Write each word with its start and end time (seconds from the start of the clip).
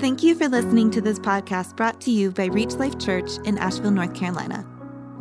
Thank 0.00 0.22
you 0.22 0.34
for 0.34 0.48
listening 0.48 0.90
to 0.92 1.02
this 1.02 1.18
podcast 1.18 1.76
brought 1.76 2.00
to 2.00 2.10
you 2.10 2.30
by 2.30 2.46
Reach 2.46 2.72
Life 2.76 2.98
Church 2.98 3.32
in 3.44 3.58
Asheville, 3.58 3.90
North 3.90 4.14
Carolina. 4.14 4.66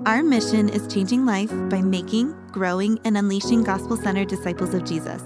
Our 0.05 0.23
mission 0.23 0.69
is 0.69 0.87
changing 0.87 1.25
life 1.25 1.51
by 1.69 1.81
making, 1.81 2.33
growing, 2.53 2.97
and 3.03 3.17
unleashing 3.17 3.65
gospel 3.65 3.97
centered 3.97 4.29
disciples 4.29 4.73
of 4.73 4.85
Jesus. 4.85 5.21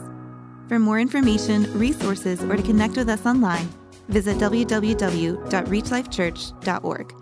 For 0.68 0.79
more 0.79 1.00
information, 1.00 1.71
resources, 1.78 2.42
or 2.42 2.55
to 2.55 2.63
connect 2.63 2.97
with 2.97 3.10
us 3.10 3.28
online, 3.28 3.70
visit 4.08 4.38
www.reachlifechurch.org. 4.38 7.14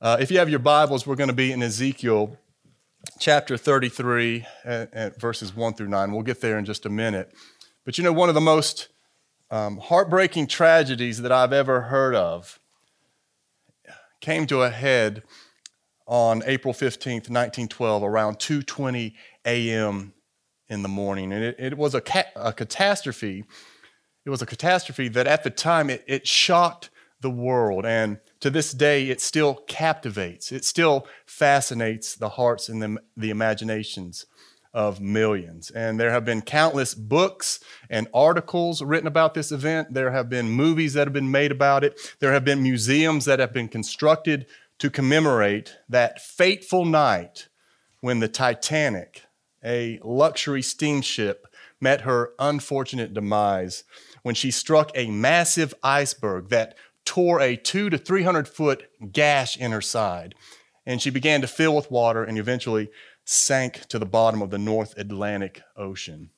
Uh, 0.00 0.16
if 0.18 0.32
you 0.32 0.38
have 0.40 0.50
your 0.50 0.58
Bibles, 0.58 1.06
we're 1.06 1.14
going 1.14 1.30
to 1.30 1.32
be 1.32 1.52
in 1.52 1.62
Ezekiel 1.62 2.36
chapter 3.20 3.56
33, 3.56 4.44
at, 4.64 4.92
at 4.92 5.20
verses 5.20 5.54
1 5.54 5.74
through 5.74 5.86
9. 5.86 6.10
We'll 6.10 6.22
get 6.22 6.40
there 6.40 6.58
in 6.58 6.64
just 6.64 6.84
a 6.84 6.90
minute. 6.90 7.32
But 7.84 7.98
you 7.98 8.02
know, 8.02 8.12
one 8.12 8.28
of 8.28 8.34
the 8.34 8.40
most 8.40 8.88
um, 9.50 9.78
heartbreaking 9.78 10.46
tragedies 10.46 11.22
that 11.22 11.32
I've 11.32 11.52
ever 11.52 11.82
heard 11.82 12.14
of 12.14 12.58
came 14.20 14.46
to 14.46 14.62
a 14.62 14.70
head 14.70 15.22
on 16.06 16.42
April 16.46 16.74
15th, 16.74 17.28
1912, 17.28 18.02
around 18.02 18.38
2:20 18.38 19.14
a.m. 19.44 20.14
in 20.68 20.82
the 20.82 20.88
morning, 20.88 21.32
and 21.32 21.44
it, 21.44 21.56
it 21.58 21.78
was 21.78 21.94
a, 21.94 22.00
ca- 22.00 22.30
a, 22.34 22.52
catastrophe. 22.52 23.44
It 24.24 24.30
was 24.30 24.42
a 24.42 24.46
catastrophe 24.46 25.08
that 25.08 25.26
at 25.26 25.44
the 25.44 25.50
time 25.50 25.90
it, 25.90 26.04
it 26.06 26.26
shocked 26.26 26.90
the 27.20 27.30
world, 27.30 27.84
and 27.84 28.18
to 28.40 28.50
this 28.50 28.72
day 28.72 29.08
it 29.08 29.20
still 29.20 29.56
captivates. 29.66 30.50
It 30.50 30.64
still 30.64 31.06
fascinates 31.26 32.14
the 32.14 32.30
hearts 32.30 32.68
and 32.68 32.82
the, 32.82 32.98
the 33.16 33.30
imaginations 33.30 34.26
of 34.78 35.00
millions. 35.00 35.72
And 35.72 35.98
there 35.98 36.12
have 36.12 36.24
been 36.24 36.40
countless 36.40 36.94
books 36.94 37.58
and 37.90 38.06
articles 38.14 38.80
written 38.80 39.08
about 39.08 39.34
this 39.34 39.50
event. 39.50 39.92
There 39.92 40.12
have 40.12 40.30
been 40.30 40.48
movies 40.48 40.92
that 40.92 41.08
have 41.08 41.12
been 41.12 41.32
made 41.32 41.50
about 41.50 41.82
it. 41.82 41.98
There 42.20 42.32
have 42.32 42.44
been 42.44 42.62
museums 42.62 43.24
that 43.24 43.40
have 43.40 43.52
been 43.52 43.66
constructed 43.66 44.46
to 44.78 44.88
commemorate 44.88 45.76
that 45.88 46.22
fateful 46.22 46.84
night 46.84 47.48
when 48.02 48.20
the 48.20 48.28
Titanic, 48.28 49.24
a 49.64 49.98
luxury 50.04 50.62
steamship, 50.62 51.48
met 51.80 52.02
her 52.02 52.30
unfortunate 52.38 53.12
demise 53.12 53.82
when 54.22 54.36
she 54.36 54.52
struck 54.52 54.92
a 54.94 55.10
massive 55.10 55.74
iceberg 55.82 56.50
that 56.50 56.76
tore 57.04 57.40
a 57.40 57.56
two 57.56 57.90
to 57.90 57.98
300 57.98 58.46
foot 58.46 58.84
gash 59.10 59.56
in 59.56 59.72
her 59.72 59.80
side. 59.80 60.36
And 60.86 61.02
she 61.02 61.10
began 61.10 61.40
to 61.40 61.48
fill 61.48 61.74
with 61.74 61.90
water 61.90 62.22
and 62.22 62.38
eventually 62.38 62.90
sank 63.28 63.84
to 63.88 63.98
the 63.98 64.06
bottom 64.06 64.40
of 64.40 64.48
the 64.48 64.58
North 64.58 64.96
Atlantic 64.96 65.60
Ocean. 65.76 66.30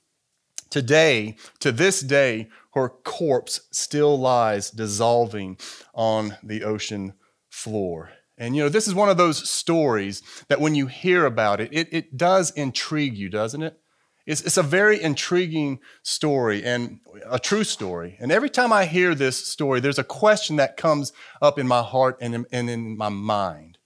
Today, 0.70 1.36
to 1.60 1.70
this 1.70 2.00
day, 2.00 2.48
her 2.74 2.88
corpse 2.88 3.60
still 3.70 4.19
lies 4.19 4.70
dissolving 4.70 5.56
on 5.94 6.36
the 6.42 6.64
ocean 6.64 7.14
floor. 7.48 8.11
And 8.36 8.56
you 8.56 8.64
know, 8.64 8.68
this 8.68 8.88
is 8.88 8.94
one 8.94 9.08
of 9.08 9.16
those 9.16 9.48
stories 9.48 10.22
that 10.48 10.61
when 10.61 10.74
you 10.74 10.88
hear 10.88 11.27
about 11.27 11.61
it, 11.61 11.68
it, 11.72 11.88
it 11.92 12.16
does 12.16 12.50
intrigue 12.52 13.16
you, 13.16 13.28
doesn't 13.28 13.62
it? 13.62 13.78
It's, 14.27 14.42
it's 14.42 14.56
a 14.56 14.62
very 14.62 15.00
intriguing 15.00 15.78
story 16.02 16.64
and 16.64 16.98
a 17.24 17.38
true 17.38 17.64
story. 17.64 18.16
And 18.18 18.33
every 18.33 18.50
time 18.50 18.72
I 18.72 18.86
hear 18.86 19.14
this 19.14 19.46
story, 19.46 19.78
there's 19.78 19.98
a 19.98 20.05
question 20.05 20.56
that 20.56 20.77
comes 20.77 21.12
up 21.41 21.56
in 21.56 21.68
my 21.68 21.83
heart 21.83 22.18
and 22.20 22.34
in, 22.34 22.46
and 22.50 22.68
in 22.68 22.96
my 22.96 23.11
mind. 23.11 23.78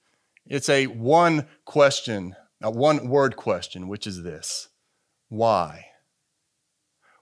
It's 0.46 0.70
a 0.70 0.86
one 0.86 1.46
question 1.64 2.36
a 2.64 2.70
one 2.70 3.08
word 3.08 3.36
question, 3.36 3.86
which 3.86 4.06
is 4.06 4.22
this 4.22 4.68
Why? 5.28 5.86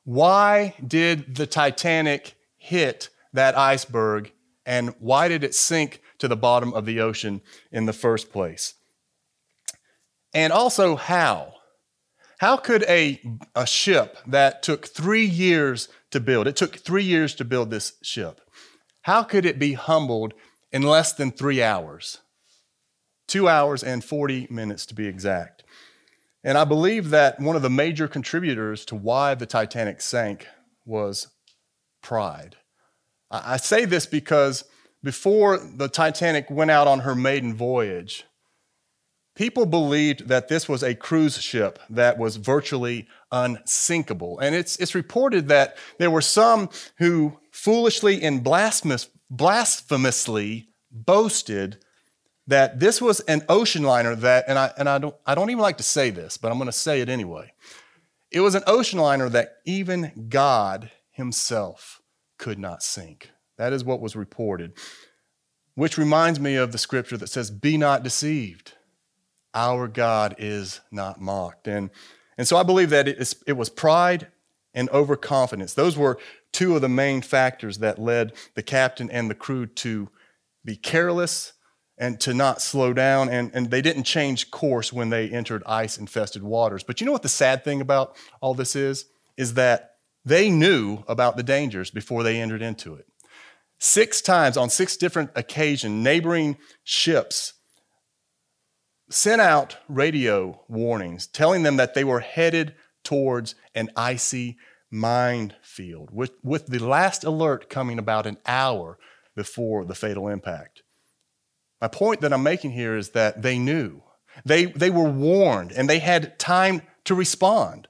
Why 0.04 0.74
did 0.84 1.34
the 1.36 1.46
Titanic 1.46 2.34
hit 2.56 3.10
that 3.32 3.58
iceberg 3.58 4.32
and 4.64 4.94
why 5.00 5.28
did 5.28 5.44
it 5.44 5.54
sink 5.54 6.00
to 6.18 6.28
the 6.28 6.36
bottom 6.36 6.72
of 6.72 6.86
the 6.86 7.00
ocean 7.00 7.40
in 7.72 7.86
the 7.86 7.92
first 7.92 8.32
place? 8.32 8.74
And 10.32 10.52
also, 10.52 10.96
how? 10.96 11.54
How 12.38 12.56
could 12.56 12.84
a, 12.84 13.20
a 13.54 13.66
ship 13.66 14.18
that 14.26 14.62
took 14.62 14.86
three 14.86 15.24
years 15.24 15.88
to 16.10 16.20
build, 16.20 16.46
it 16.46 16.56
took 16.56 16.76
three 16.76 17.04
years 17.04 17.34
to 17.36 17.44
build 17.44 17.70
this 17.70 17.94
ship, 18.02 18.40
how 19.02 19.22
could 19.22 19.44
it 19.44 19.58
be 19.58 19.74
humbled 19.74 20.34
in 20.70 20.82
less 20.82 21.12
than 21.12 21.30
three 21.30 21.62
hours? 21.62 22.18
Two 23.32 23.48
hours 23.48 23.82
and 23.82 24.04
40 24.04 24.48
minutes 24.50 24.84
to 24.84 24.94
be 24.94 25.06
exact. 25.06 25.64
And 26.44 26.58
I 26.58 26.64
believe 26.64 27.08
that 27.10 27.40
one 27.40 27.56
of 27.56 27.62
the 27.62 27.70
major 27.70 28.06
contributors 28.06 28.84
to 28.86 28.94
why 28.94 29.34
the 29.34 29.46
Titanic 29.46 30.02
sank 30.02 30.46
was 30.84 31.28
pride. 32.02 32.56
I 33.30 33.56
say 33.56 33.86
this 33.86 34.04
because 34.04 34.64
before 35.02 35.56
the 35.56 35.88
Titanic 35.88 36.50
went 36.50 36.70
out 36.70 36.86
on 36.86 37.00
her 37.00 37.14
maiden 37.14 37.54
voyage, 37.54 38.24
people 39.34 39.64
believed 39.64 40.28
that 40.28 40.48
this 40.48 40.68
was 40.68 40.82
a 40.82 40.94
cruise 40.94 41.40
ship 41.40 41.78
that 41.88 42.18
was 42.18 42.36
virtually 42.36 43.08
unsinkable. 43.30 44.40
And 44.40 44.54
it's, 44.54 44.76
it's 44.76 44.94
reported 44.94 45.48
that 45.48 45.78
there 45.98 46.10
were 46.10 46.20
some 46.20 46.68
who 46.98 47.38
foolishly 47.50 48.22
and 48.22 48.44
blasphemous, 48.44 49.08
blasphemously 49.30 50.68
boasted 50.90 51.78
that 52.52 52.78
this 52.78 53.00
was 53.00 53.20
an 53.20 53.42
ocean 53.48 53.82
liner 53.82 54.14
that, 54.14 54.44
and 54.46 54.58
I, 54.58 54.70
and 54.76 54.86
I, 54.86 54.98
don't, 54.98 55.14
I 55.26 55.34
don't 55.34 55.48
even 55.48 55.62
like 55.62 55.78
to 55.78 55.82
say 55.82 56.10
this, 56.10 56.36
but 56.36 56.52
I'm 56.52 56.58
going 56.58 56.66
to 56.66 56.72
say 56.72 57.00
it 57.00 57.08
anyway. 57.08 57.54
It 58.30 58.40
was 58.40 58.54
an 58.54 58.62
ocean 58.66 58.98
liner 58.98 59.30
that 59.30 59.56
even 59.64 60.26
God 60.28 60.90
himself 61.10 62.02
could 62.36 62.58
not 62.58 62.82
sink. 62.82 63.30
That 63.56 63.72
is 63.72 63.84
what 63.84 64.02
was 64.02 64.14
reported, 64.14 64.74
which 65.76 65.96
reminds 65.96 66.40
me 66.40 66.56
of 66.56 66.72
the 66.72 66.78
scripture 66.78 67.16
that 67.16 67.28
says, 67.28 67.50
Be 67.50 67.78
not 67.78 68.02
deceived. 68.02 68.74
Our 69.54 69.88
God 69.88 70.34
is 70.36 70.80
not 70.90 71.22
mocked. 71.22 71.66
And, 71.66 71.88
and 72.36 72.46
so 72.46 72.58
I 72.58 72.64
believe 72.64 72.90
that 72.90 73.08
it, 73.08 73.16
is, 73.16 73.34
it 73.46 73.54
was 73.54 73.70
pride 73.70 74.26
and 74.74 74.90
overconfidence. 74.90 75.72
Those 75.72 75.96
were 75.96 76.18
two 76.52 76.76
of 76.76 76.82
the 76.82 76.88
main 76.90 77.22
factors 77.22 77.78
that 77.78 77.98
led 77.98 78.34
the 78.54 78.62
captain 78.62 79.10
and 79.10 79.30
the 79.30 79.34
crew 79.34 79.64
to 79.66 80.10
be 80.66 80.76
careless 80.76 81.54
and 82.02 82.18
to 82.18 82.34
not 82.34 82.60
slow 82.60 82.92
down. 82.92 83.28
And, 83.28 83.52
and 83.54 83.70
they 83.70 83.80
didn't 83.80 84.02
change 84.02 84.50
course 84.50 84.92
when 84.92 85.10
they 85.10 85.28
entered 85.30 85.62
ice 85.66 85.96
infested 85.96 86.42
waters. 86.42 86.82
But 86.82 87.00
you 87.00 87.06
know 87.06 87.12
what 87.12 87.22
the 87.22 87.28
sad 87.28 87.62
thing 87.62 87.80
about 87.80 88.16
all 88.40 88.54
this 88.54 88.74
is? 88.74 89.06
Is 89.36 89.54
that 89.54 89.92
they 90.24 90.50
knew 90.50 91.04
about 91.06 91.36
the 91.36 91.44
dangers 91.44 91.92
before 91.92 92.24
they 92.24 92.40
entered 92.40 92.60
into 92.60 92.96
it. 92.96 93.06
Six 93.78 94.20
times 94.20 94.56
on 94.56 94.68
six 94.68 94.96
different 94.96 95.30
occasions, 95.36 96.02
neighboring 96.02 96.56
ships 96.82 97.54
sent 99.08 99.40
out 99.40 99.76
radio 99.88 100.60
warnings 100.68 101.28
telling 101.28 101.62
them 101.62 101.76
that 101.76 101.94
they 101.94 102.02
were 102.02 102.20
headed 102.20 102.74
towards 103.04 103.54
an 103.76 103.90
icy 103.96 104.56
minefield, 104.90 106.10
with, 106.12 106.32
with 106.42 106.66
the 106.66 106.80
last 106.80 107.22
alert 107.22 107.70
coming 107.70 108.00
about 108.00 108.26
an 108.26 108.38
hour 108.44 108.98
before 109.36 109.84
the 109.84 109.94
fatal 109.94 110.26
impact. 110.26 110.81
My 111.82 111.88
point 111.88 112.20
that 112.20 112.32
I'm 112.32 112.44
making 112.44 112.70
here 112.70 112.96
is 112.96 113.10
that 113.10 113.42
they 113.42 113.58
knew. 113.58 114.02
They, 114.44 114.66
they 114.66 114.88
were 114.88 115.10
warned 115.10 115.72
and 115.72 115.90
they 115.90 115.98
had 115.98 116.38
time 116.38 116.82
to 117.06 117.14
respond, 117.16 117.88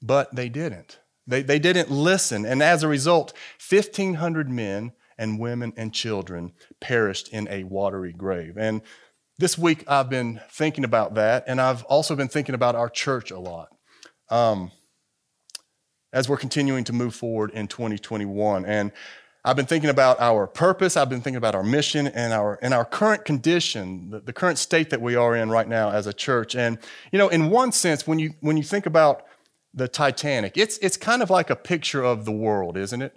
but 0.00 0.34
they 0.34 0.48
didn't. 0.48 1.00
They, 1.26 1.42
they 1.42 1.58
didn't 1.58 1.90
listen. 1.90 2.46
And 2.46 2.62
as 2.62 2.82
a 2.82 2.88
result, 2.88 3.34
1,500 3.68 4.48
men 4.48 4.92
and 5.18 5.38
women 5.38 5.74
and 5.76 5.92
children 5.92 6.52
perished 6.80 7.28
in 7.28 7.46
a 7.48 7.64
watery 7.64 8.14
grave. 8.14 8.56
And 8.56 8.80
this 9.36 9.58
week 9.58 9.84
I've 9.86 10.08
been 10.08 10.40
thinking 10.50 10.84
about 10.84 11.14
that, 11.16 11.44
and 11.46 11.60
I've 11.60 11.82
also 11.84 12.16
been 12.16 12.28
thinking 12.28 12.54
about 12.54 12.74
our 12.74 12.88
church 12.88 13.30
a 13.30 13.38
lot. 13.38 13.68
Um, 14.30 14.72
as 16.12 16.28
we're 16.28 16.36
continuing 16.36 16.84
to 16.84 16.92
move 16.92 17.14
forward 17.14 17.50
in 17.52 17.68
2021. 17.68 18.64
And 18.64 18.92
I've 19.42 19.56
been 19.56 19.66
thinking 19.66 19.88
about 19.88 20.20
our 20.20 20.46
purpose. 20.46 20.96
I've 20.96 21.08
been 21.08 21.22
thinking 21.22 21.38
about 21.38 21.54
our 21.54 21.62
mission 21.62 22.06
and 22.08 22.32
our, 22.32 22.58
and 22.60 22.74
our 22.74 22.84
current 22.84 23.24
condition, 23.24 24.10
the, 24.10 24.20
the 24.20 24.32
current 24.34 24.58
state 24.58 24.90
that 24.90 25.00
we 25.00 25.16
are 25.16 25.34
in 25.34 25.48
right 25.48 25.66
now 25.66 25.90
as 25.90 26.06
a 26.06 26.12
church. 26.12 26.54
And, 26.54 26.78
you 27.10 27.18
know, 27.18 27.28
in 27.28 27.48
one 27.48 27.72
sense, 27.72 28.06
when 28.06 28.18
you, 28.18 28.34
when 28.40 28.58
you 28.58 28.62
think 28.62 28.84
about 28.84 29.22
the 29.72 29.88
Titanic, 29.88 30.58
it's, 30.58 30.76
it's 30.78 30.98
kind 30.98 31.22
of 31.22 31.30
like 31.30 31.48
a 31.48 31.56
picture 31.56 32.02
of 32.02 32.26
the 32.26 32.32
world, 32.32 32.76
isn't 32.76 33.00
it? 33.00 33.16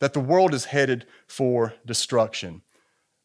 That 0.00 0.14
the 0.14 0.20
world 0.20 0.54
is 0.54 0.66
headed 0.66 1.06
for 1.26 1.74
destruction. 1.84 2.62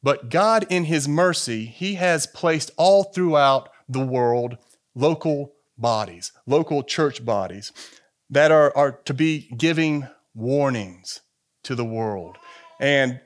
But 0.04 0.30
God, 0.30 0.66
in 0.70 0.86
His 0.86 1.08
mercy, 1.08 1.66
He 1.66 1.96
has 1.96 2.28
placed 2.28 2.72
all 2.76 3.06
throughout 3.06 3.70
the 3.88 4.06
world 4.06 4.58
local 4.96 5.54
bodies, 5.78 6.34
local 6.46 6.84
church 6.84 7.24
bodies 7.24 7.72
that 8.30 8.52
are, 8.52 8.76
are 8.76 8.92
to 9.06 9.14
be 9.14 9.50
giving 9.58 10.08
warnings 10.34 11.22
to 11.64 11.76
the 11.76 11.86
world. 11.86 12.38
And 12.80 13.20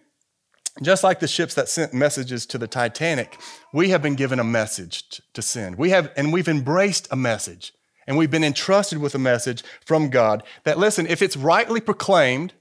just 0.81 1.03
like 1.03 1.19
the 1.19 1.27
ships 1.27 1.53
that 1.53 1.69
sent 1.69 1.93
messages 1.93 2.45
to 2.47 2.57
the 2.57 2.67
Titanic, 2.67 3.39
we 3.73 3.89
have 3.89 4.01
been 4.01 4.15
given 4.15 4.39
a 4.39 4.43
message 4.43 5.21
to 5.33 5.41
send. 5.41 5.77
We 5.77 5.91
have, 5.91 6.11
and 6.17 6.33
we've 6.33 6.49
embraced 6.49 7.07
a 7.11 7.15
message, 7.15 7.73
and 8.05 8.17
we've 8.17 8.31
been 8.31 8.43
entrusted 8.43 8.99
with 8.99 9.15
a 9.15 9.19
message 9.19 9.63
from 9.85 10.09
God 10.09 10.43
that, 10.65 10.77
listen, 10.77 11.07
if 11.07 11.21
it's 11.21 11.37
rightly 11.37 11.79
proclaimed, 11.79 12.53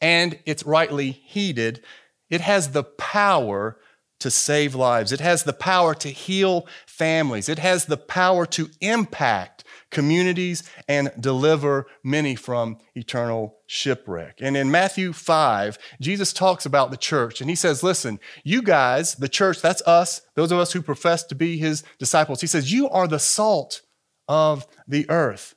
and 0.00 0.38
it's 0.44 0.66
rightly 0.66 1.12
heeded, 1.12 1.82
it 2.28 2.40
has 2.40 2.72
the 2.72 2.82
power 2.82 3.78
to 4.24 4.30
save 4.30 4.74
lives. 4.74 5.12
It 5.12 5.20
has 5.20 5.42
the 5.42 5.52
power 5.52 5.94
to 5.96 6.08
heal 6.08 6.66
families. 6.86 7.50
It 7.50 7.58
has 7.58 7.84
the 7.84 7.98
power 7.98 8.46
to 8.46 8.70
impact 8.80 9.64
communities 9.90 10.62
and 10.88 11.12
deliver 11.20 11.86
many 12.02 12.34
from 12.34 12.78
eternal 12.94 13.58
shipwreck. 13.66 14.38
And 14.40 14.56
in 14.56 14.70
Matthew 14.70 15.12
5, 15.12 15.76
Jesus 16.00 16.32
talks 16.32 16.64
about 16.64 16.90
the 16.90 16.96
church 16.96 17.42
and 17.42 17.50
he 17.50 17.54
says, 17.54 17.82
Listen, 17.82 18.18
you 18.44 18.62
guys, 18.62 19.14
the 19.14 19.28
church, 19.28 19.60
that's 19.60 19.82
us, 19.82 20.22
those 20.36 20.50
of 20.50 20.58
us 20.58 20.72
who 20.72 20.80
profess 20.80 21.22
to 21.24 21.34
be 21.34 21.58
his 21.58 21.84
disciples. 21.98 22.40
He 22.40 22.46
says, 22.46 22.72
You 22.72 22.88
are 22.88 23.06
the 23.06 23.18
salt 23.18 23.82
of 24.26 24.66
the 24.88 25.04
earth. 25.10 25.54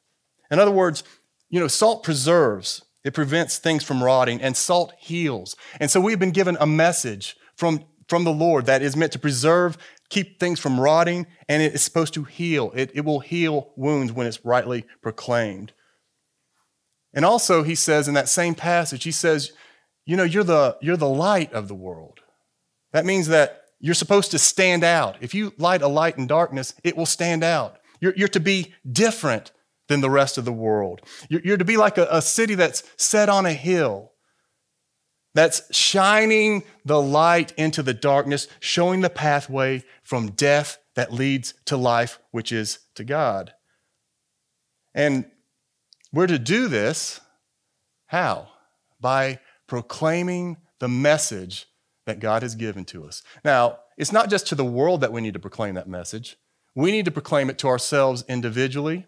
In 0.51 0.59
other 0.59 0.71
words, 0.71 1.05
you 1.49 1.61
know, 1.61 1.69
salt 1.69 2.03
preserves, 2.03 2.83
it 3.05 3.13
prevents 3.13 3.59
things 3.59 3.85
from 3.85 4.03
rotting, 4.03 4.41
and 4.41 4.57
salt 4.57 4.91
heals. 4.99 5.55
And 5.79 5.89
so 5.89 6.01
we've 6.01 6.19
been 6.19 6.31
given 6.31 6.57
a 6.59 6.67
message 6.67 7.37
from 7.55 7.85
from 8.07 8.23
the 8.23 8.31
Lord 8.31 8.65
that 8.65 8.81
is 8.81 8.95
meant 8.95 9.11
to 9.13 9.19
preserve, 9.19 9.77
keep 10.09 10.39
things 10.39 10.59
from 10.59 10.79
rotting, 10.79 11.27
and 11.49 11.61
it 11.61 11.73
is 11.73 11.81
supposed 11.81 12.13
to 12.13 12.23
heal. 12.23 12.71
It, 12.75 12.91
it 12.93 13.05
will 13.05 13.19
heal 13.19 13.71
wounds 13.75 14.11
when 14.11 14.27
it's 14.27 14.43
rightly 14.45 14.85
proclaimed. 15.01 15.73
And 17.13 17.25
also, 17.25 17.63
he 17.63 17.75
says 17.75 18.07
in 18.07 18.13
that 18.13 18.29
same 18.29 18.55
passage, 18.55 19.03
he 19.03 19.11
says, 19.11 19.51
you 20.05 20.15
know, 20.15 20.23
you're 20.23 20.43
the, 20.43 20.77
you're 20.81 20.97
the 20.97 21.09
light 21.09 21.51
of 21.53 21.67
the 21.67 21.75
world. 21.75 22.19
That 22.93 23.05
means 23.05 23.27
that 23.27 23.63
you're 23.79 23.93
supposed 23.93 24.31
to 24.31 24.39
stand 24.39 24.83
out. 24.83 25.17
If 25.21 25.33
you 25.33 25.53
light 25.57 25.81
a 25.81 25.87
light 25.87 26.17
in 26.17 26.27
darkness, 26.27 26.73
it 26.83 26.95
will 26.95 27.05
stand 27.05 27.43
out. 27.43 27.77
You're, 27.99 28.13
you're 28.15 28.27
to 28.29 28.39
be 28.39 28.73
different 28.89 29.51
than 29.87 30.01
the 30.01 30.09
rest 30.09 30.37
of 30.37 30.45
the 30.45 30.53
world. 30.53 31.01
You're, 31.29 31.41
you're 31.43 31.57
to 31.57 31.65
be 31.65 31.77
like 31.77 31.97
a, 31.97 32.07
a 32.09 32.21
city 32.21 32.55
that's 32.55 32.83
set 32.97 33.29
on 33.29 33.45
a 33.45 33.53
hill 33.53 34.11
that's 35.37 35.61
shining 35.75 36.63
the 36.83 36.99
light 36.99 37.53
into 37.57 37.83
the 37.83 37.93
darkness, 37.93 38.47
showing 38.59 39.01
the 39.01 39.09
pathway 39.09 39.83
from 40.01 40.31
death 40.31 40.79
that 40.95 41.13
leads 41.13 41.53
to 41.65 41.77
life, 41.77 42.19
which 42.31 42.51
is 42.51 42.79
to 42.95 43.03
God. 43.03 43.53
And 44.95 45.25
we're 46.11 46.25
to 46.25 46.39
do 46.39 46.67
this 46.67 47.21
how? 48.07 48.47
By 48.99 49.39
proclaiming 49.67 50.57
the 50.79 50.87
message 50.87 51.67
that 52.07 52.19
God 52.19 52.41
has 52.41 52.55
given 52.55 52.83
to 52.85 53.05
us. 53.05 53.21
Now, 53.45 53.79
it's 53.95 54.11
not 54.11 54.31
just 54.31 54.47
to 54.47 54.55
the 54.55 54.65
world 54.65 55.01
that 55.01 55.11
we 55.11 55.21
need 55.21 55.33
to 55.33 55.39
proclaim 55.39 55.75
that 55.75 55.87
message. 55.87 56.37
We 56.73 56.91
need 56.91 57.05
to 57.05 57.11
proclaim 57.11 57.51
it 57.51 57.59
to 57.59 57.67
ourselves 57.67 58.25
individually, 58.27 59.05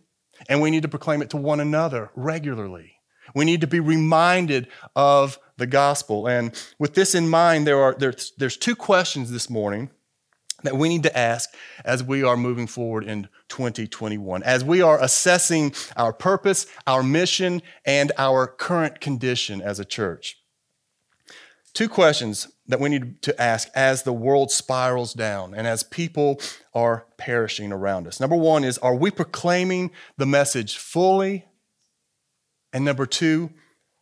and 0.48 0.62
we 0.62 0.70
need 0.70 0.84
to 0.84 0.90
proclaim 0.90 1.24
it 1.24 1.32
to 1.32 1.38
one 1.38 1.60
another 1.60 2.12
regularly. 2.16 2.94
We 3.34 3.46
need 3.46 3.62
to 3.62 3.68
be 3.68 3.80
reminded 3.80 4.68
of 4.96 5.40
the 5.60 5.68
gospel. 5.68 6.28
And 6.28 6.52
with 6.80 6.96
this 6.96 7.14
in 7.14 7.30
mind, 7.30 7.68
there 7.68 7.80
are 7.80 7.96
there's, 7.98 8.32
there's 8.38 8.58
two 8.58 8.76
questions 8.76 9.32
this 9.32 9.50
morning 9.50 9.90
that 10.64 10.76
we 10.76 10.90
need 10.90 11.04
to 11.04 11.18
ask 11.18 11.54
as 11.86 12.04
we 12.04 12.24
are 12.24 12.36
moving 12.36 12.68
forward 12.68 13.06
in 13.06 13.30
2021, 13.48 14.44
as 14.44 14.64
we 14.64 14.82
are 14.82 15.02
assessing 15.02 15.74
our 15.96 16.12
purpose, 16.12 16.66
our 16.86 17.02
mission, 17.04 17.62
and 17.86 18.12
our 18.18 18.46
current 18.46 19.00
condition 19.00 19.62
as 19.62 19.80
a 19.80 19.86
church. 19.86 20.38
Two 21.74 21.88
questions 21.88 22.48
that 22.68 22.80
we 22.80 22.90
need 22.90 23.22
to 23.22 23.42
ask 23.42 23.70
as 23.74 24.04
the 24.04 24.12
world 24.12 24.52
spirals 24.52 25.14
down 25.14 25.54
and 25.54 25.66
as 25.66 25.84
people 25.84 26.42
are 26.74 27.06
perishing 27.18 27.72
around 27.72 28.08
us. 28.08 28.20
Number 28.20 28.36
one 28.36 28.64
is 28.64 28.78
Are 28.80 28.96
we 28.96 29.12
proclaiming 29.12 29.92
the 30.18 30.26
message 30.26 30.78
fully 30.78 31.46
and 32.74 32.86
number 32.86 33.06
two, 33.06 33.52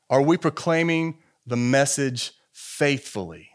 are 0.09 0.21
we 0.21 0.37
proclaiming 0.37 1.19
the 1.47 1.57
message 1.57 2.33
faithfully? 2.51 3.49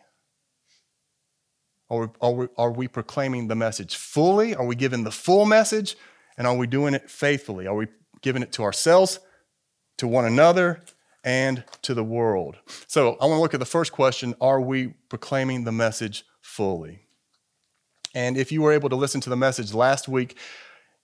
Are 1.90 2.00
we, 2.00 2.06
are, 2.20 2.32
we, 2.32 2.46
are 2.56 2.72
we 2.72 2.88
proclaiming 2.88 3.48
the 3.48 3.54
message 3.54 3.96
fully? 3.96 4.54
Are 4.54 4.64
we 4.64 4.74
giving 4.74 5.04
the 5.04 5.10
full 5.10 5.44
message? 5.44 5.96
And 6.38 6.46
are 6.46 6.56
we 6.56 6.66
doing 6.66 6.94
it 6.94 7.10
faithfully? 7.10 7.66
Are 7.66 7.74
we 7.74 7.88
giving 8.22 8.42
it 8.42 8.52
to 8.52 8.62
ourselves, 8.62 9.20
to 9.98 10.08
one 10.08 10.24
another, 10.24 10.82
and 11.22 11.62
to 11.82 11.92
the 11.92 12.02
world? 12.02 12.56
So 12.86 13.16
I 13.20 13.26
want 13.26 13.36
to 13.36 13.42
look 13.42 13.54
at 13.54 13.60
the 13.60 13.66
first 13.66 13.92
question 13.92 14.34
Are 14.40 14.60
we 14.60 14.94
proclaiming 15.10 15.64
the 15.64 15.72
message 15.72 16.24
fully? 16.40 17.00
And 18.14 18.36
if 18.38 18.50
you 18.52 18.62
were 18.62 18.72
able 18.72 18.88
to 18.88 18.96
listen 18.96 19.20
to 19.22 19.30
the 19.30 19.36
message 19.36 19.74
last 19.74 20.08
week, 20.08 20.38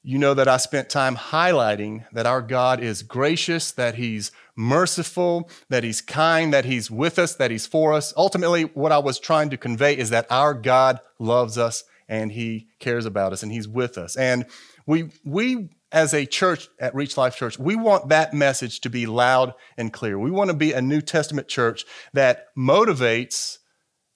you 0.02 0.18
know 0.18 0.34
that 0.34 0.48
I 0.48 0.56
spent 0.56 0.88
time 0.88 1.16
highlighting 1.16 2.04
that 2.12 2.26
our 2.26 2.40
God 2.40 2.80
is 2.80 3.02
gracious, 3.02 3.72
that 3.72 3.96
He's 3.96 4.30
merciful, 4.56 5.50
that 5.68 5.84
He's 5.84 6.00
kind, 6.00 6.52
that 6.52 6.64
He's 6.64 6.90
with 6.90 7.18
us, 7.18 7.34
that 7.36 7.50
He's 7.50 7.66
for 7.66 7.92
us. 7.92 8.14
Ultimately, 8.16 8.62
what 8.62 8.92
I 8.92 8.98
was 8.98 9.18
trying 9.18 9.50
to 9.50 9.56
convey 9.56 9.96
is 9.96 10.10
that 10.10 10.26
our 10.30 10.54
God 10.54 11.00
loves 11.18 11.58
us 11.58 11.84
and 12.08 12.32
He 12.32 12.68
cares 12.78 13.06
about 13.06 13.32
us 13.32 13.42
and 13.42 13.52
He's 13.52 13.68
with 13.68 13.98
us. 13.98 14.16
And 14.16 14.46
we, 14.86 15.10
we 15.24 15.68
as 15.90 16.14
a 16.14 16.26
church 16.26 16.68
at 16.78 16.94
Reach 16.94 17.16
Life 17.16 17.36
Church, 17.36 17.58
we 17.58 17.76
want 17.76 18.08
that 18.10 18.34
message 18.34 18.80
to 18.80 18.90
be 18.90 19.06
loud 19.06 19.54
and 19.76 19.92
clear. 19.92 20.18
We 20.18 20.30
want 20.30 20.50
to 20.50 20.56
be 20.56 20.72
a 20.72 20.82
New 20.82 21.00
Testament 21.00 21.48
church 21.48 21.84
that 22.12 22.54
motivates 22.56 23.58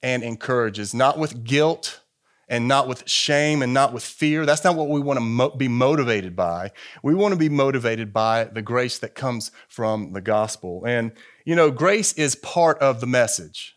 and 0.01 0.23
encourages, 0.23 0.93
not 0.93 1.17
with 1.17 1.43
guilt 1.43 2.01
and 2.53 2.67
not 2.67 2.87
with 2.87 3.09
shame 3.09 3.63
and 3.63 3.73
not 3.73 3.93
with 3.93 4.03
fear. 4.03 4.45
That's 4.45 4.63
not 4.63 4.75
what 4.75 4.87
we 4.87 4.99
want 4.99 5.17
to 5.17 5.25
mo- 5.25 5.49
be 5.49 5.67
motivated 5.67 6.35
by. 6.35 6.69
We 7.01 7.15
want 7.15 7.33
to 7.33 7.39
be 7.39 7.49
motivated 7.49 8.13
by 8.13 8.43
the 8.43 8.61
grace 8.61 8.99
that 8.99 9.15
comes 9.15 9.49
from 9.67 10.13
the 10.13 10.21
gospel. 10.21 10.83
And, 10.85 11.13
you 11.45 11.55
know, 11.55 11.71
grace 11.71 12.13
is 12.13 12.35
part 12.35 12.77
of 12.77 13.01
the 13.01 13.07
message. 13.07 13.75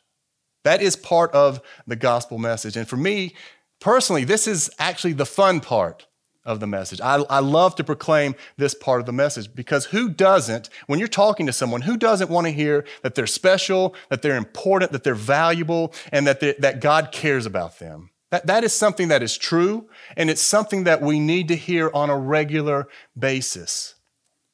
That 0.64 0.82
is 0.82 0.94
part 0.94 1.32
of 1.32 1.62
the 1.87 1.96
gospel 1.96 2.37
message. 2.37 2.76
And 2.76 2.87
for 2.87 2.99
me, 2.99 3.34
personally, 3.81 4.25
this 4.25 4.46
is 4.46 4.70
actually 4.78 5.14
the 5.14 5.25
fun 5.25 5.61
part 5.61 6.06
of 6.44 6.61
the 6.61 6.67
message. 6.67 7.00
I, 7.00 7.14
I 7.31 7.38
love 7.38 7.76
to 7.76 7.84
proclaim 7.84 8.34
this 8.58 8.75
part 8.75 9.00
of 9.00 9.06
the 9.06 9.12
message 9.12 9.55
because 9.55 9.87
who 9.87 10.11
doesn't, 10.11 10.69
when 10.87 10.99
you're 10.99 11.08
talking 11.08 11.46
to 11.46 11.52
someone, 11.52 11.81
who 11.81 11.96
doesn't 11.96 12.28
want 12.28 12.46
to 12.46 12.52
hear 12.52 12.84
that 13.02 13.14
they're 13.14 13.26
special, 13.26 13.94
that 14.11 14.20
they're 14.20 14.37
important, 14.37 14.93
that 14.93 15.02
they're 15.02 15.14
valuable, 15.14 15.94
and 16.12 16.26
that, 16.26 16.40
that 16.61 16.81
God 16.81 17.11
cares 17.11 17.46
about 17.46 17.78
them? 17.78 18.11
That, 18.37 18.49
that 18.49 18.65
is 18.65 18.75
something 18.75 19.09
that 19.09 19.23
is 19.23 19.38
true, 19.38 19.88
and 20.15 20.29
it's 20.29 20.43
something 20.43 20.85
that 20.85 21.00
we 21.00 21.19
need 21.19 21.49
to 21.49 21.56
hear 21.56 21.91
on 21.94 22.11
a 22.11 22.19
regular 22.19 22.87
basis. 23.19 23.94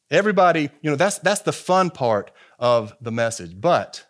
Everybody, 0.09 0.71
you 0.83 0.91
know, 0.91 0.95
that's, 0.95 1.19
that's 1.19 1.41
the 1.41 1.53
fun 1.53 1.91
part 1.91 2.31
of 2.61 2.95
the 3.01 3.11
message. 3.11 3.61
But 3.61 4.07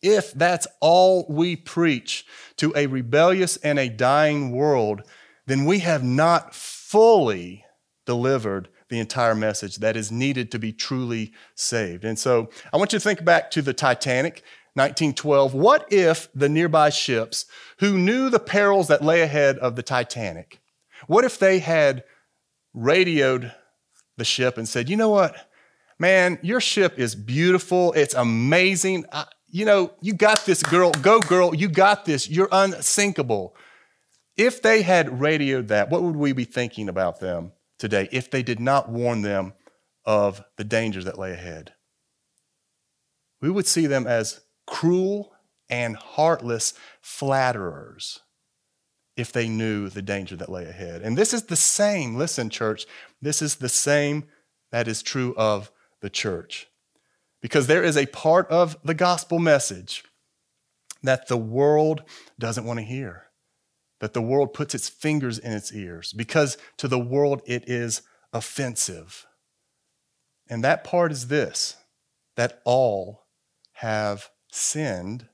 if 0.00 0.32
that's 0.32 0.66
all 0.80 1.26
we 1.28 1.56
preach 1.56 2.24
to 2.56 2.72
a 2.74 2.86
rebellious 2.86 3.58
and 3.58 3.78
a 3.78 3.90
dying 3.90 4.50
world, 4.50 5.02
then 5.46 5.66
we 5.66 5.80
have 5.80 6.02
not 6.02 6.54
fully 6.54 7.66
delivered 8.06 8.70
the 8.88 8.98
entire 8.98 9.34
message 9.34 9.76
that 9.76 9.94
is 9.94 10.10
needed 10.10 10.50
to 10.52 10.58
be 10.58 10.72
truly 10.72 11.34
saved. 11.54 12.06
And 12.06 12.18
so 12.18 12.48
I 12.72 12.78
want 12.78 12.94
you 12.94 12.98
to 12.98 13.02
think 13.02 13.26
back 13.26 13.50
to 13.50 13.60
the 13.60 13.74
Titanic. 13.74 14.42
1912, 14.74 15.54
what 15.54 15.92
if 15.92 16.28
the 16.34 16.48
nearby 16.48 16.88
ships, 16.88 17.44
who 17.78 17.98
knew 17.98 18.30
the 18.30 18.38
perils 18.38 18.88
that 18.88 19.04
lay 19.04 19.20
ahead 19.20 19.58
of 19.58 19.76
the 19.76 19.82
Titanic, 19.82 20.60
what 21.06 21.24
if 21.24 21.38
they 21.38 21.58
had 21.58 22.04
radioed 22.72 23.52
the 24.16 24.24
ship 24.24 24.56
and 24.56 24.68
said, 24.68 24.88
you 24.88 24.96
know 24.96 25.10
what, 25.10 25.36
man, 25.98 26.38
your 26.42 26.60
ship 26.60 26.98
is 26.98 27.14
beautiful, 27.14 27.92
it's 27.92 28.14
amazing. 28.14 29.04
I, 29.12 29.26
you 29.48 29.64
know, 29.66 29.92
you 30.00 30.14
got 30.14 30.46
this, 30.46 30.62
girl, 30.62 30.90
go, 30.90 31.20
girl, 31.20 31.54
you 31.54 31.68
got 31.68 32.04
this, 32.04 32.28
you're 32.28 32.48
unsinkable. 32.50 33.54
If 34.36 34.62
they 34.62 34.82
had 34.82 35.20
radioed 35.20 35.68
that, 35.68 35.90
what 35.90 36.02
would 36.02 36.16
we 36.16 36.32
be 36.32 36.44
thinking 36.44 36.88
about 36.88 37.20
them 37.20 37.52
today 37.78 38.08
if 38.10 38.30
they 38.30 38.42
did 38.42 38.60
not 38.60 38.88
warn 38.88 39.20
them 39.20 39.52
of 40.06 40.42
the 40.56 40.64
dangers 40.64 41.04
that 41.04 41.18
lay 41.18 41.32
ahead? 41.32 41.74
We 43.42 43.50
would 43.50 43.66
see 43.66 43.86
them 43.86 44.06
as 44.06 44.40
cruel 44.66 45.32
and 45.68 45.96
heartless 45.96 46.74
flatterers 47.00 48.20
if 49.16 49.32
they 49.32 49.48
knew 49.48 49.88
the 49.88 50.02
danger 50.02 50.36
that 50.36 50.50
lay 50.50 50.64
ahead. 50.64 51.02
And 51.02 51.16
this 51.16 51.34
is 51.34 51.44
the 51.44 51.56
same, 51.56 52.16
listen, 52.16 52.50
church, 52.50 52.86
this 53.20 53.42
is 53.42 53.56
the 53.56 53.68
same 53.68 54.24
that 54.70 54.88
is 54.88 55.02
true 55.02 55.34
of 55.36 55.70
the 56.00 56.10
church. 56.10 56.68
Because 57.40 57.66
there 57.66 57.82
is 57.82 57.96
a 57.96 58.06
part 58.06 58.48
of 58.48 58.76
the 58.84 58.94
gospel 58.94 59.38
message 59.38 60.04
that 61.02 61.28
the 61.28 61.36
world 61.36 62.02
doesn't 62.38 62.64
want 62.64 62.78
to 62.78 62.84
hear, 62.84 63.24
that 64.00 64.14
the 64.14 64.22
world 64.22 64.54
puts 64.54 64.74
its 64.74 64.88
fingers 64.88 65.38
in 65.38 65.52
its 65.52 65.72
ears, 65.72 66.12
because 66.12 66.56
to 66.78 66.88
the 66.88 66.98
world 66.98 67.42
it 67.44 67.68
is 67.68 68.02
offensive. 68.32 69.26
And 70.48 70.62
that 70.64 70.84
part 70.84 71.12
is 71.12 71.28
this 71.28 71.76
that 72.36 72.62
all 72.64 73.26
have 73.74 74.30
sinned 74.52 75.26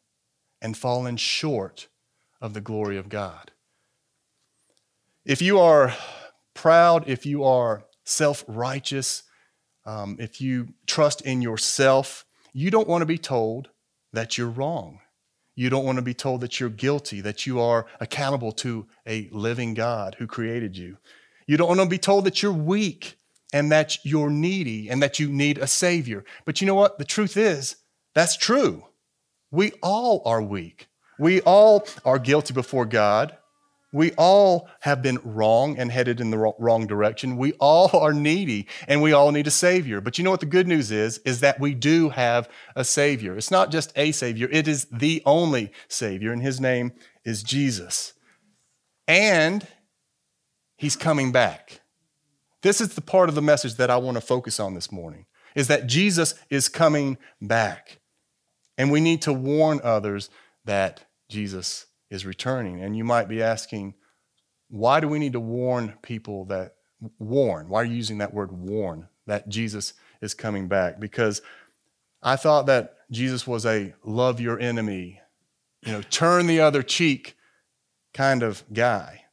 and 0.63 0.77
fallen 0.77 1.17
short 1.17 1.89
of 2.41 2.55
the 2.55 2.61
glory 2.61 2.97
of 2.97 3.09
God. 3.09 3.51
If 5.25 5.43
you 5.43 5.59
are 5.59 5.95
proud, 6.55 7.09
if 7.09 7.27
you 7.27 7.45
are 7.45 7.85
self 8.05 8.45
righteous, 8.49 9.25
um, 9.85 10.17
if 10.19 10.41
you 10.41 10.69
trust 10.87 11.21
in 11.23 11.43
yourself, 11.43 12.25
you 12.53 12.71
don't 12.71 12.89
want 12.89 13.03
to 13.03 13.07
be 13.07 13.19
told 13.19 13.69
that 14.13 14.39
you're 14.39 14.49
wrong. 14.49 15.01
You 15.55 15.71
don't 15.71 15.85
want 15.85 15.97
to 15.97 16.03
be 16.03 16.15
told 16.15 16.41
that 16.43 16.61
you're 16.61 16.69
guilty, 16.69 17.21
that 17.21 17.45
you 17.45 17.61
are 17.61 17.87
accountable 18.01 18.53
to 18.53 18.87
a 19.07 19.29
living 19.33 19.75
God 19.75 20.15
who 20.19 20.27
created 20.27 20.77
you. 20.77 20.99
You 21.47 21.57
don't 21.57 21.69
want 21.69 21.81
to 21.81 21.87
be 21.87 21.99
told 21.99 22.25
that 22.25 22.43
you're 22.43 22.53
weak 22.53 23.17
and 23.53 23.73
that 23.73 24.05
you're 24.05 24.31
needy 24.31 24.89
and 24.89 25.03
that 25.03 25.19
you 25.19 25.29
need 25.29 25.59
a 25.59 25.67
Savior. 25.67 26.25
But 26.45 26.61
you 26.61 26.67
know 26.67 26.75
what? 26.75 26.99
The 26.99 27.05
truth 27.05 27.37
is, 27.37 27.77
that's 28.15 28.37
true. 28.37 28.85
We 29.51 29.73
all 29.83 30.23
are 30.25 30.43
weak. 30.43 30.89
We 31.19 31.41
all 31.41 31.87
are 32.05 32.19
guilty 32.19 32.55
before 32.55 32.87
God. 32.87 33.37
We 33.93 34.13
all 34.13 34.69
have 34.81 35.01
been 35.01 35.19
wrong 35.25 35.79
and 35.79 35.91
headed 35.91 36.21
in 36.21 36.31
the 36.31 36.53
wrong 36.59 36.87
direction. 36.87 37.39
We 37.39 37.55
all 37.55 37.91
are 37.97 38.13
needy 38.13 38.67
and 38.87 39.01
we 39.01 39.13
all 39.13 39.33
need 39.33 39.47
a 39.47 39.51
savior. 39.51 40.03
But 40.03 40.19
you 40.19 40.25
know 40.25 40.31
what 40.31 40.41
the 40.41 40.47
good 40.47 40.69
news 40.69 40.91
is? 40.91 41.19
Is 41.19 41.41
that 41.41 41.59
we 41.59 41.75
do 41.75 42.11
have 42.11 42.51
a 42.77 42.85
savior. 42.85 43.37
It's 43.37 43.51
not 43.51 43.71
just 43.71 43.93
a 43.97 44.13
savior, 44.13 44.49
it 44.53 44.69
is 44.69 44.87
the 44.93 45.23
only 45.25 45.73
savior, 45.89 46.33
and 46.33 46.43
his 46.43 46.61
name 46.61 46.93
is 47.25 47.43
Jesus. 47.43 48.13
And 49.07 49.67
he's 50.77 50.97
coming 50.97 51.33
back. 51.33 51.81
This 52.61 52.81
is 52.83 52.95
the 52.95 53.01
part 53.01 53.31
of 53.31 53.35
the 53.35 53.43
message 53.43 53.77
that 53.77 53.91
I 53.91 53.97
want 53.97 54.17
to 54.17 54.21
focus 54.21 54.61
on 54.61 54.75
this 54.75 54.93
morning 54.93 55.25
is 55.55 55.69
that 55.69 55.87
Jesus 55.87 56.35
is 56.51 56.69
coming 56.69 57.17
back. 57.41 57.98
And 58.79 58.91
we 58.91 59.01
need 59.01 59.21
to 59.23 59.33
warn 59.33 59.81
others 59.83 60.31
that 60.65 61.05
Jesus 61.29 61.87
is 62.11 62.25
returning. 62.25 62.81
And 62.81 62.97
you 62.97 63.05
might 63.05 63.29
be 63.29 63.43
asking, 63.43 63.95
why 64.71 65.01
do 65.01 65.09
we 65.09 65.19
need 65.19 65.35
to 65.35 65.41
warn 65.41 65.95
people 66.01 66.47
that 66.47 66.77
warn? 67.19 67.69
Why 67.69 67.83
are 67.83 67.85
you 67.85 67.97
using 67.97 68.19
that 68.19 68.33
word 68.33 68.53
warn 68.53 69.09
that 69.27 69.49
Jesus 69.49 69.95
is 70.23 70.33
coming 70.33 70.69
back? 70.69 71.01
Because 71.01 71.43
I 72.23 72.37
thought 72.37 72.67
that 72.67 72.95
Jesus 73.11 73.47
was 73.47 73.67
a 73.67 73.95
love 74.05 74.41
your 74.41 74.59
enemy, 74.59 75.21
you 75.85 75.93
know, 75.93 76.03
turn 76.03 76.47
the 76.47 76.61
other 76.61 76.83
cheek 76.83 77.37
kind 78.15 78.43
of 78.43 78.65
guy. 78.73 79.25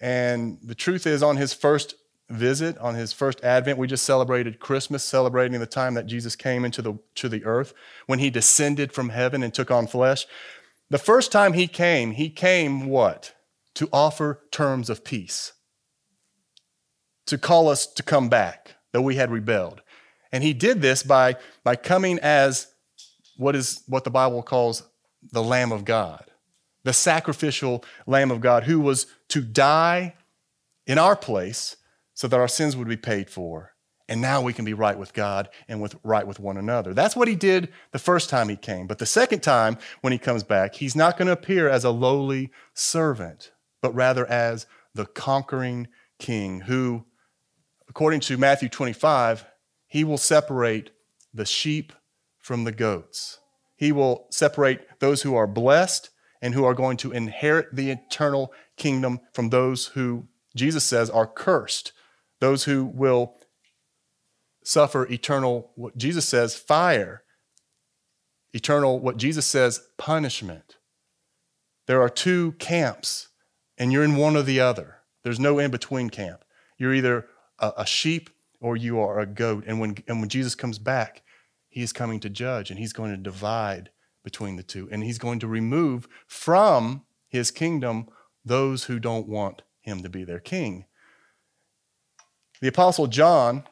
And 0.00 0.58
the 0.62 0.74
truth 0.74 1.06
is, 1.06 1.22
on 1.22 1.36
his 1.36 1.52
first 1.52 1.94
visit, 2.32 2.76
on 2.78 2.94
his 2.94 3.12
first 3.12 3.42
advent, 3.44 3.78
we 3.78 3.86
just 3.86 4.04
celebrated 4.04 4.58
Christmas, 4.58 5.04
celebrating 5.04 5.60
the 5.60 5.66
time 5.66 5.94
that 5.94 6.06
Jesus 6.06 6.34
came 6.36 6.64
into 6.64 6.82
the, 6.82 6.98
to 7.16 7.28
the 7.28 7.44
earth 7.44 7.74
when 8.06 8.18
he 8.18 8.30
descended 8.30 8.92
from 8.92 9.10
heaven 9.10 9.42
and 9.42 9.52
took 9.52 9.70
on 9.70 9.86
flesh. 9.86 10.26
The 10.90 10.98
first 10.98 11.32
time 11.32 11.52
he 11.52 11.68
came, 11.68 12.12
he 12.12 12.30
came 12.30 12.86
what? 12.86 13.34
To 13.76 13.88
offer 13.92 14.40
terms 14.50 14.90
of 14.90 15.04
peace, 15.04 15.52
to 17.26 17.38
call 17.38 17.68
us 17.68 17.86
to 17.86 18.02
come 18.02 18.28
back, 18.28 18.76
though 18.92 19.02
we 19.02 19.16
had 19.16 19.30
rebelled. 19.30 19.80
And 20.30 20.42
he 20.42 20.52
did 20.52 20.82
this 20.82 21.02
by, 21.02 21.36
by 21.64 21.76
coming 21.76 22.18
as 22.18 22.68
what 23.36 23.56
is 23.56 23.82
what 23.86 24.04
the 24.04 24.10
Bible 24.10 24.42
calls 24.42 24.82
the 25.30 25.42
Lamb 25.42 25.72
of 25.72 25.84
God, 25.84 26.24
the 26.84 26.92
sacrificial 26.92 27.84
Lamb 28.06 28.30
of 28.30 28.40
God, 28.40 28.64
who 28.64 28.80
was 28.80 29.06
to 29.28 29.40
die 29.40 30.14
in 30.86 30.98
our 30.98 31.16
place 31.16 31.76
so 32.22 32.28
that 32.28 32.38
our 32.38 32.46
sins 32.46 32.76
would 32.76 32.86
be 32.86 32.96
paid 32.96 33.28
for 33.28 33.72
and 34.08 34.20
now 34.20 34.40
we 34.40 34.52
can 34.52 34.64
be 34.64 34.74
right 34.74 34.96
with 34.96 35.12
God 35.12 35.48
and 35.66 35.82
with 35.82 35.96
right 36.04 36.24
with 36.24 36.38
one 36.38 36.56
another. 36.56 36.94
That's 36.94 37.16
what 37.16 37.26
he 37.26 37.34
did 37.34 37.72
the 37.90 37.98
first 37.98 38.30
time 38.30 38.48
he 38.48 38.54
came. 38.54 38.86
But 38.86 39.00
the 39.00 39.06
second 39.06 39.42
time 39.42 39.76
when 40.02 40.12
he 40.12 40.20
comes 40.20 40.44
back, 40.44 40.76
he's 40.76 40.94
not 40.94 41.18
going 41.18 41.26
to 41.26 41.32
appear 41.32 41.68
as 41.68 41.82
a 41.82 41.90
lowly 41.90 42.52
servant, 42.74 43.50
but 43.80 43.92
rather 43.92 44.24
as 44.26 44.68
the 44.94 45.04
conquering 45.04 45.88
king 46.20 46.60
who 46.60 47.06
according 47.88 48.20
to 48.20 48.38
Matthew 48.38 48.68
25, 48.68 49.44
he 49.88 50.04
will 50.04 50.16
separate 50.16 50.92
the 51.34 51.44
sheep 51.44 51.92
from 52.38 52.62
the 52.62 52.72
goats. 52.72 53.40
He 53.74 53.90
will 53.90 54.28
separate 54.30 55.00
those 55.00 55.22
who 55.22 55.34
are 55.34 55.48
blessed 55.48 56.10
and 56.40 56.54
who 56.54 56.62
are 56.62 56.74
going 56.74 56.98
to 56.98 57.10
inherit 57.10 57.74
the 57.74 57.90
eternal 57.90 58.52
kingdom 58.76 59.18
from 59.32 59.50
those 59.50 59.88
who 59.88 60.28
Jesus 60.54 60.84
says 60.84 61.10
are 61.10 61.26
cursed, 61.26 61.92
those 62.42 62.64
who 62.64 62.84
will 62.84 63.36
suffer 64.64 65.06
eternal, 65.06 65.70
what 65.76 65.96
Jesus 65.96 66.28
says, 66.28 66.56
fire, 66.56 67.22
eternal, 68.52 68.98
what 68.98 69.16
Jesus 69.16 69.46
says, 69.46 69.86
punishment. 69.96 70.76
There 71.86 72.02
are 72.02 72.08
two 72.08 72.52
camps, 72.58 73.28
and 73.78 73.92
you're 73.92 74.02
in 74.02 74.16
one 74.16 74.36
or 74.36 74.42
the 74.42 74.58
other. 74.58 74.96
There's 75.22 75.38
no 75.38 75.60
in 75.60 75.70
between 75.70 76.10
camp. 76.10 76.44
You're 76.78 76.94
either 76.94 77.28
a, 77.60 77.86
sheep 77.86 78.28
or 78.60 78.76
you 78.76 78.98
are 78.98 79.20
a 79.20 79.26
goat. 79.26 79.62
And 79.68 79.78
when, 79.78 79.98
and 80.08 80.18
when 80.18 80.28
Jesus 80.28 80.56
comes 80.56 80.80
back, 80.80 81.22
he 81.68 81.80
is 81.80 81.92
coming 81.92 82.18
to 82.18 82.28
judge 82.28 82.70
and 82.70 82.78
he's 82.80 82.92
going 82.92 83.12
to 83.12 83.16
divide 83.16 83.90
between 84.24 84.56
the 84.56 84.64
two. 84.64 84.88
And 84.90 85.04
he's 85.04 85.18
going 85.18 85.38
to 85.38 85.46
remove 85.46 86.08
from 86.26 87.04
his 87.28 87.52
kingdom 87.52 88.08
those 88.44 88.84
who 88.84 88.98
don't 88.98 89.28
want 89.28 89.62
him 89.80 90.02
to 90.02 90.08
be 90.08 90.24
their 90.24 90.40
king. 90.40 90.86
The 92.62 92.68
Apostle 92.68 93.08
John 93.08 93.64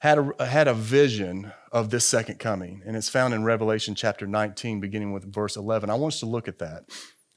had 0.00 0.18
a, 0.18 0.44
had 0.44 0.68
a 0.68 0.74
vision 0.74 1.52
of 1.72 1.88
this 1.88 2.06
second 2.06 2.38
coming, 2.38 2.82
and 2.84 2.94
it's 2.94 3.08
found 3.08 3.32
in 3.32 3.44
Revelation 3.44 3.94
chapter 3.94 4.26
19, 4.26 4.78
beginning 4.78 5.14
with 5.14 5.32
verse 5.32 5.56
11. 5.56 5.88
I 5.88 5.94
want 5.94 6.12
us 6.12 6.20
to 6.20 6.26
look 6.26 6.48
at 6.48 6.58
that. 6.58 6.84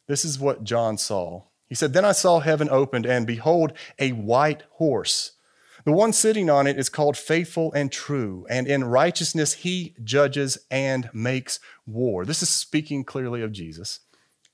This 0.08 0.26
is 0.26 0.38
what 0.38 0.66
John 0.66 0.98
saw. 0.98 1.44
He 1.70 1.76
said, 1.76 1.94
Then 1.94 2.04
I 2.04 2.12
saw 2.12 2.42
heaven 2.42 2.68
opened, 2.70 3.06
and 3.06 3.26
behold, 3.26 3.72
a 3.98 4.12
white 4.12 4.64
horse. 4.72 5.38
The 5.86 5.94
one 5.94 6.12
sitting 6.12 6.50
on 6.50 6.68
it 6.68 6.78
is 6.78 6.90
called 6.90 7.16
faithful 7.16 7.72
and 7.72 7.90
true, 7.90 8.46
and 8.50 8.68
in 8.68 8.84
righteousness 8.84 9.54
he 9.54 9.96
judges 10.04 10.58
and 10.70 11.10
makes 11.14 11.62
war. 11.88 12.26
This 12.26 12.44
is 12.44 12.50
speaking 12.50 13.06
clearly 13.06 13.42
of 13.42 13.54
Jesus. 13.54 14.02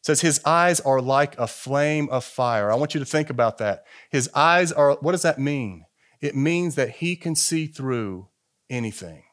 Says 0.06 0.22
his 0.22 0.40
eyes 0.46 0.80
are 0.82 1.02
like 1.02 1.36
a 1.40 1.48
flame 1.48 2.08
of 2.12 2.24
fire. 2.24 2.72
I 2.72 2.76
want 2.76 2.94
you 2.94 3.00
to 3.00 3.08
think 3.08 3.32
about 3.32 3.58
that. 3.58 3.86
His 4.12 4.30
eyes 4.36 4.72
are, 4.72 4.92
what 5.02 5.14
does 5.14 5.24
that 5.24 5.40
mean? 5.40 5.86
It 6.22 6.36
means 6.36 6.76
that 6.76 6.92
He 6.92 7.16
can 7.16 7.34
see 7.34 7.66
through 7.66 8.28
anything. 8.70 9.24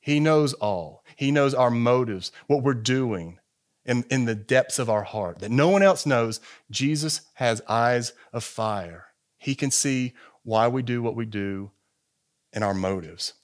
He 0.00 0.18
knows 0.18 0.54
all. 0.54 1.04
He 1.16 1.30
knows 1.30 1.52
our 1.52 1.70
motives, 1.70 2.32
what 2.46 2.62
we're 2.62 2.72
doing 2.72 3.40
in, 3.84 4.06
in 4.10 4.24
the 4.24 4.34
depths 4.34 4.78
of 4.78 4.88
our 4.88 5.02
heart 5.02 5.40
that 5.40 5.50
no 5.50 5.68
one 5.68 5.82
else 5.82 6.06
knows. 6.06 6.40
Jesus 6.70 7.20
has 7.34 7.60
eyes 7.68 8.14
of 8.32 8.42
fire. 8.42 9.08
He 9.36 9.54
can 9.54 9.70
see 9.70 10.14
why 10.44 10.66
we 10.66 10.80
do 10.80 11.02
what 11.02 11.14
we 11.14 11.26
do 11.26 11.72
and 12.54 12.64
our 12.64 12.72
motives. 12.72 13.34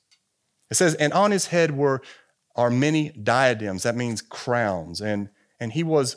It 0.70 0.76
says, 0.76 0.94
and 0.94 1.12
on 1.12 1.32
his 1.32 1.48
head 1.48 1.76
were 1.76 2.00
are 2.56 2.70
many 2.70 3.10
diadems. 3.10 3.82
That 3.82 3.94
means 3.94 4.22
crowns. 4.22 5.02
And, 5.02 5.28
and 5.60 5.72
he 5.72 5.82
was, 5.82 6.16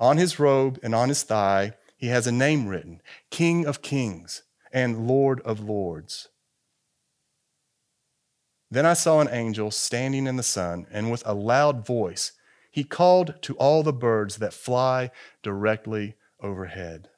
On 0.00 0.16
his 0.16 0.38
robe 0.38 0.78
and 0.82 0.94
on 0.94 1.10
his 1.10 1.22
thigh, 1.22 1.74
he 1.96 2.06
has 2.06 2.26
a 2.26 2.32
name 2.32 2.66
written 2.66 3.02
King 3.30 3.66
of 3.66 3.82
Kings 3.82 4.42
and 4.72 5.06
Lord 5.06 5.42
of 5.42 5.60
Lords. 5.60 6.28
Then 8.70 8.86
I 8.86 8.94
saw 8.94 9.20
an 9.20 9.28
angel 9.30 9.70
standing 9.70 10.26
in 10.26 10.36
the 10.36 10.42
sun, 10.42 10.86
and 10.90 11.10
with 11.10 11.22
a 11.26 11.34
loud 11.34 11.86
voice, 11.86 12.32
he 12.70 12.82
called 12.82 13.34
to 13.42 13.54
all 13.56 13.82
the 13.82 13.92
birds 13.92 14.36
that 14.36 14.54
fly 14.54 15.10
directly 15.42 16.14
overhead. 16.40 17.08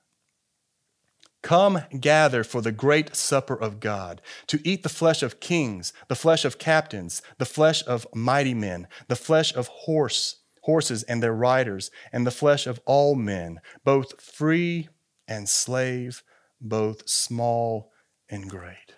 Come 1.42 1.82
gather 2.00 2.42
for 2.42 2.62
the 2.62 2.72
great 2.72 3.14
supper 3.14 3.54
of 3.54 3.78
God, 3.78 4.20
to 4.46 4.60
eat 4.64 4.82
the 4.82 4.88
flesh 4.88 5.22
of 5.22 5.40
kings, 5.40 5.92
the 6.08 6.16
flesh 6.16 6.44
of 6.44 6.58
captains, 6.58 7.22
the 7.38 7.44
flesh 7.44 7.86
of 7.86 8.06
mighty 8.14 8.54
men, 8.54 8.88
the 9.08 9.16
flesh 9.16 9.54
of 9.54 9.68
horse 9.68 10.41
horses 10.62 11.02
and 11.04 11.22
their 11.22 11.34
riders, 11.34 11.90
and 12.12 12.26
the 12.26 12.30
flesh 12.30 12.66
of 12.66 12.80
all 12.86 13.14
men, 13.14 13.60
both 13.84 14.20
free 14.20 14.88
and 15.28 15.48
slave, 15.48 16.22
both 16.60 17.08
small 17.08 17.90
and 18.28 18.48
great. 18.48 18.94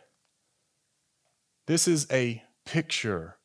This 1.66 1.88
is 1.88 2.06
a 2.10 2.42
picture 2.64 3.36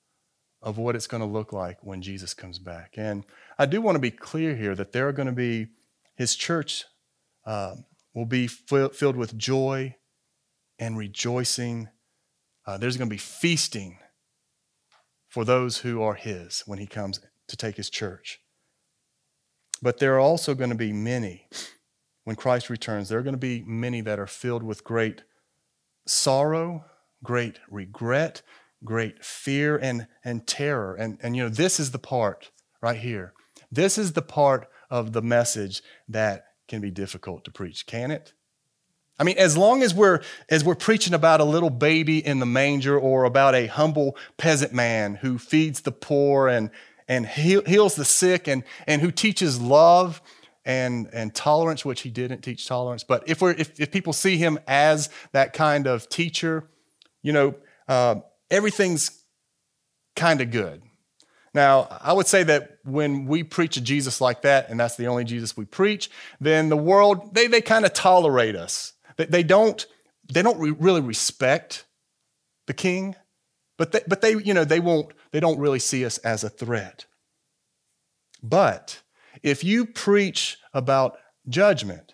of 0.61 0.77
what 0.77 0.95
it's 0.95 1.07
going 1.07 1.21
to 1.21 1.27
look 1.27 1.53
like 1.53 1.77
when 1.81 2.01
Jesus 2.01 2.33
comes 2.33 2.59
back. 2.59 2.93
And 2.97 3.25
I 3.57 3.65
do 3.65 3.81
want 3.81 3.95
to 3.95 3.99
be 3.99 4.11
clear 4.11 4.55
here 4.55 4.75
that 4.75 4.91
there 4.91 5.07
are 5.07 5.13
going 5.13 5.27
to 5.27 5.31
be, 5.31 5.67
his 6.15 6.35
church 6.35 6.85
uh, 7.45 7.75
will 8.13 8.25
be 8.25 8.47
filled 8.47 9.15
with 9.15 9.37
joy 9.37 9.95
and 10.77 10.97
rejoicing. 10.97 11.87
Uh, 12.65 12.77
there's 12.77 12.97
going 12.97 13.09
to 13.09 13.13
be 13.13 13.17
feasting 13.17 13.99
for 15.29 15.45
those 15.45 15.77
who 15.77 16.01
are 16.01 16.15
his 16.15 16.63
when 16.65 16.79
he 16.79 16.87
comes 16.87 17.21
to 17.49 17.57
take 17.57 17.75
his 17.75 17.89
church. 17.89 18.41
But 19.81 19.99
there 19.99 20.15
are 20.15 20.19
also 20.19 20.55
going 20.55 20.71
to 20.71 20.75
be 20.75 20.93
many, 20.93 21.47
when 22.23 22.35
Christ 22.35 22.69
returns, 22.69 23.09
there 23.09 23.19
are 23.19 23.23
going 23.23 23.33
to 23.33 23.37
be 23.37 23.63
many 23.65 24.01
that 24.01 24.19
are 24.19 24.27
filled 24.27 24.63
with 24.63 24.83
great 24.83 25.23
sorrow, 26.05 26.85
great 27.23 27.59
regret, 27.69 28.41
great 28.83 29.23
fear, 29.23 29.77
and, 29.77 30.07
and 30.23 30.45
terror. 30.47 30.95
And, 30.95 31.17
and, 31.21 31.35
you 31.35 31.43
know, 31.43 31.49
this 31.49 31.79
is 31.79 31.91
the 31.91 31.99
part 31.99 32.51
right 32.81 32.97
here. 32.97 33.33
This 33.71 33.97
is 33.97 34.13
the 34.13 34.21
part 34.21 34.67
of 34.89 35.13
the 35.13 35.21
message 35.21 35.81
that 36.07 36.45
can 36.67 36.81
be 36.81 36.91
difficult 36.91 37.45
to 37.45 37.51
preach, 37.51 37.85
can 37.85 38.11
it? 38.11 38.33
I 39.19 39.23
mean, 39.25 39.37
as 39.37 39.57
long 39.57 39.83
as 39.83 39.93
we're 39.93 40.21
as 40.47 40.63
we're 40.63 40.75
preaching 40.75 41.13
about 41.13 41.41
a 41.41 41.45
little 41.45 41.69
baby 41.69 42.25
in 42.25 42.39
the 42.39 42.45
manger 42.45 42.97
or 42.97 43.25
about 43.25 43.53
a 43.53 43.67
humble 43.67 44.15
peasant 44.37 44.73
man 44.73 45.15
who 45.15 45.37
feeds 45.37 45.81
the 45.81 45.91
poor 45.91 46.47
and 46.47 46.71
and 47.09 47.27
he 47.27 47.59
heals 47.65 47.95
the 47.95 48.05
sick 48.05 48.47
and 48.47 48.63
and 48.87 49.01
who 49.01 49.11
teaches 49.11 49.59
love 49.59 50.21
and 50.63 51.09
and 51.11 51.35
tolerance, 51.35 51.83
which 51.83 52.01
he 52.01 52.09
didn't 52.09 52.41
teach 52.41 52.65
tolerance. 52.65 53.03
But 53.03 53.27
if 53.27 53.41
we're 53.41 53.51
if, 53.51 53.77
if 53.77 53.91
people 53.91 54.13
see 54.13 54.37
him 54.37 54.57
as 54.67 55.09
that 55.33 55.51
kind 55.51 55.87
of 55.87 56.07
teacher, 56.07 56.69
you 57.21 57.33
know, 57.33 57.55
uh, 57.89 58.15
everything's 58.49 59.23
kind 60.15 60.39
of 60.39 60.51
good. 60.51 60.81
Now, 61.53 61.87
I 62.01 62.13
would 62.13 62.27
say 62.27 62.43
that 62.43 62.77
when 62.83 63.25
we 63.25 63.43
preach 63.43 63.75
a 63.77 63.81
Jesus 63.81 64.21
like 64.21 64.43
that, 64.43 64.69
and 64.69 64.79
that's 64.79 64.95
the 64.97 65.07
only 65.07 65.23
Jesus 65.23 65.57
we 65.57 65.65
preach, 65.65 66.11
then 66.39 66.69
the 66.69 66.77
world, 66.77 67.33
they, 67.33 67.47
they 67.47 67.61
kind 67.61 67.85
of 67.85 67.93
tolerate 67.93 68.55
us. 68.55 68.93
They, 69.17 69.25
they 69.25 69.43
don't, 69.43 69.83
they 70.31 70.43
don't 70.43 70.59
re- 70.59 70.75
really 70.77 71.01
respect 71.01 71.85
the 72.67 72.73
king, 72.73 73.15
but 73.77 73.91
they, 73.91 74.01
but 74.07 74.21
they, 74.21 74.35
you 74.35 74.53
know, 74.53 74.63
they 74.63 74.79
won't, 74.79 75.11
they 75.31 75.39
don't 75.39 75.59
really 75.59 75.79
see 75.79 76.05
us 76.05 76.17
as 76.19 76.43
a 76.43 76.49
threat. 76.49 77.05
But 78.41 79.01
if 79.43 79.63
you 79.63 79.85
preach 79.85 80.57
about 80.73 81.17
judgment, 81.47 82.13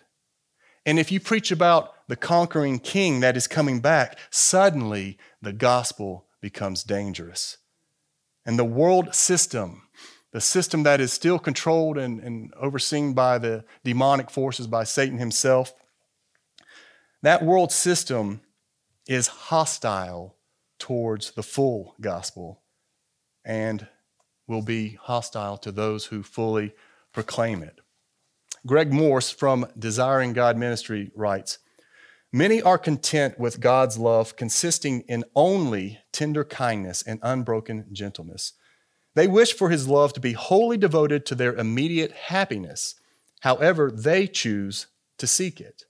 and 0.84 0.98
if 0.98 1.10
you 1.10 1.20
preach 1.20 1.50
about 1.50 1.94
the 2.08 2.16
conquering 2.16 2.78
king 2.78 3.20
that 3.20 3.36
is 3.36 3.46
coming 3.46 3.80
back, 3.80 4.18
suddenly 4.30 5.18
the 5.42 5.52
gospel 5.52 6.26
becomes 6.40 6.84
dangerous. 6.84 7.58
And 8.44 8.58
the 8.58 8.64
world 8.64 9.14
system, 9.14 9.88
the 10.32 10.40
system 10.40 10.84
that 10.84 11.00
is 11.00 11.12
still 11.12 11.38
controlled 11.38 11.98
and, 11.98 12.20
and 12.20 12.54
overseen 12.54 13.14
by 13.14 13.38
the 13.38 13.64
demonic 13.82 14.30
forces, 14.30 14.68
by 14.68 14.84
Satan 14.84 15.18
himself, 15.18 15.74
that 17.22 17.44
world 17.44 17.72
system 17.72 18.42
is 19.08 19.26
hostile 19.26 20.36
towards 20.78 21.32
the 21.32 21.42
full 21.42 21.96
gospel 22.00 22.62
and 23.46 23.86
will 24.46 24.62
be 24.62 24.98
hostile 25.00 25.56
to 25.58 25.72
those 25.72 26.06
who 26.06 26.22
fully 26.22 26.74
proclaim 27.12 27.62
it. 27.62 27.80
Greg 28.66 28.92
Morse 28.92 29.30
from 29.30 29.66
Desiring 29.78 30.32
God 30.32 30.58
Ministry 30.58 31.10
writes 31.14 31.58
Many 32.32 32.60
are 32.60 32.76
content 32.76 33.38
with 33.38 33.60
God's 33.60 33.96
love 33.96 34.36
consisting 34.36 35.02
in 35.02 35.24
only 35.34 36.00
tender 36.12 36.44
kindness 36.44 37.02
and 37.02 37.20
unbroken 37.22 37.86
gentleness. 37.92 38.52
They 39.14 39.26
wish 39.26 39.54
for 39.54 39.70
his 39.70 39.88
love 39.88 40.12
to 40.12 40.20
be 40.20 40.32
wholly 40.32 40.76
devoted 40.76 41.24
to 41.26 41.34
their 41.34 41.54
immediate 41.54 42.12
happiness, 42.12 42.96
however, 43.40 43.90
they 43.90 44.26
choose 44.26 44.88
to 45.18 45.26
seek 45.26 45.60
it. 45.60 45.84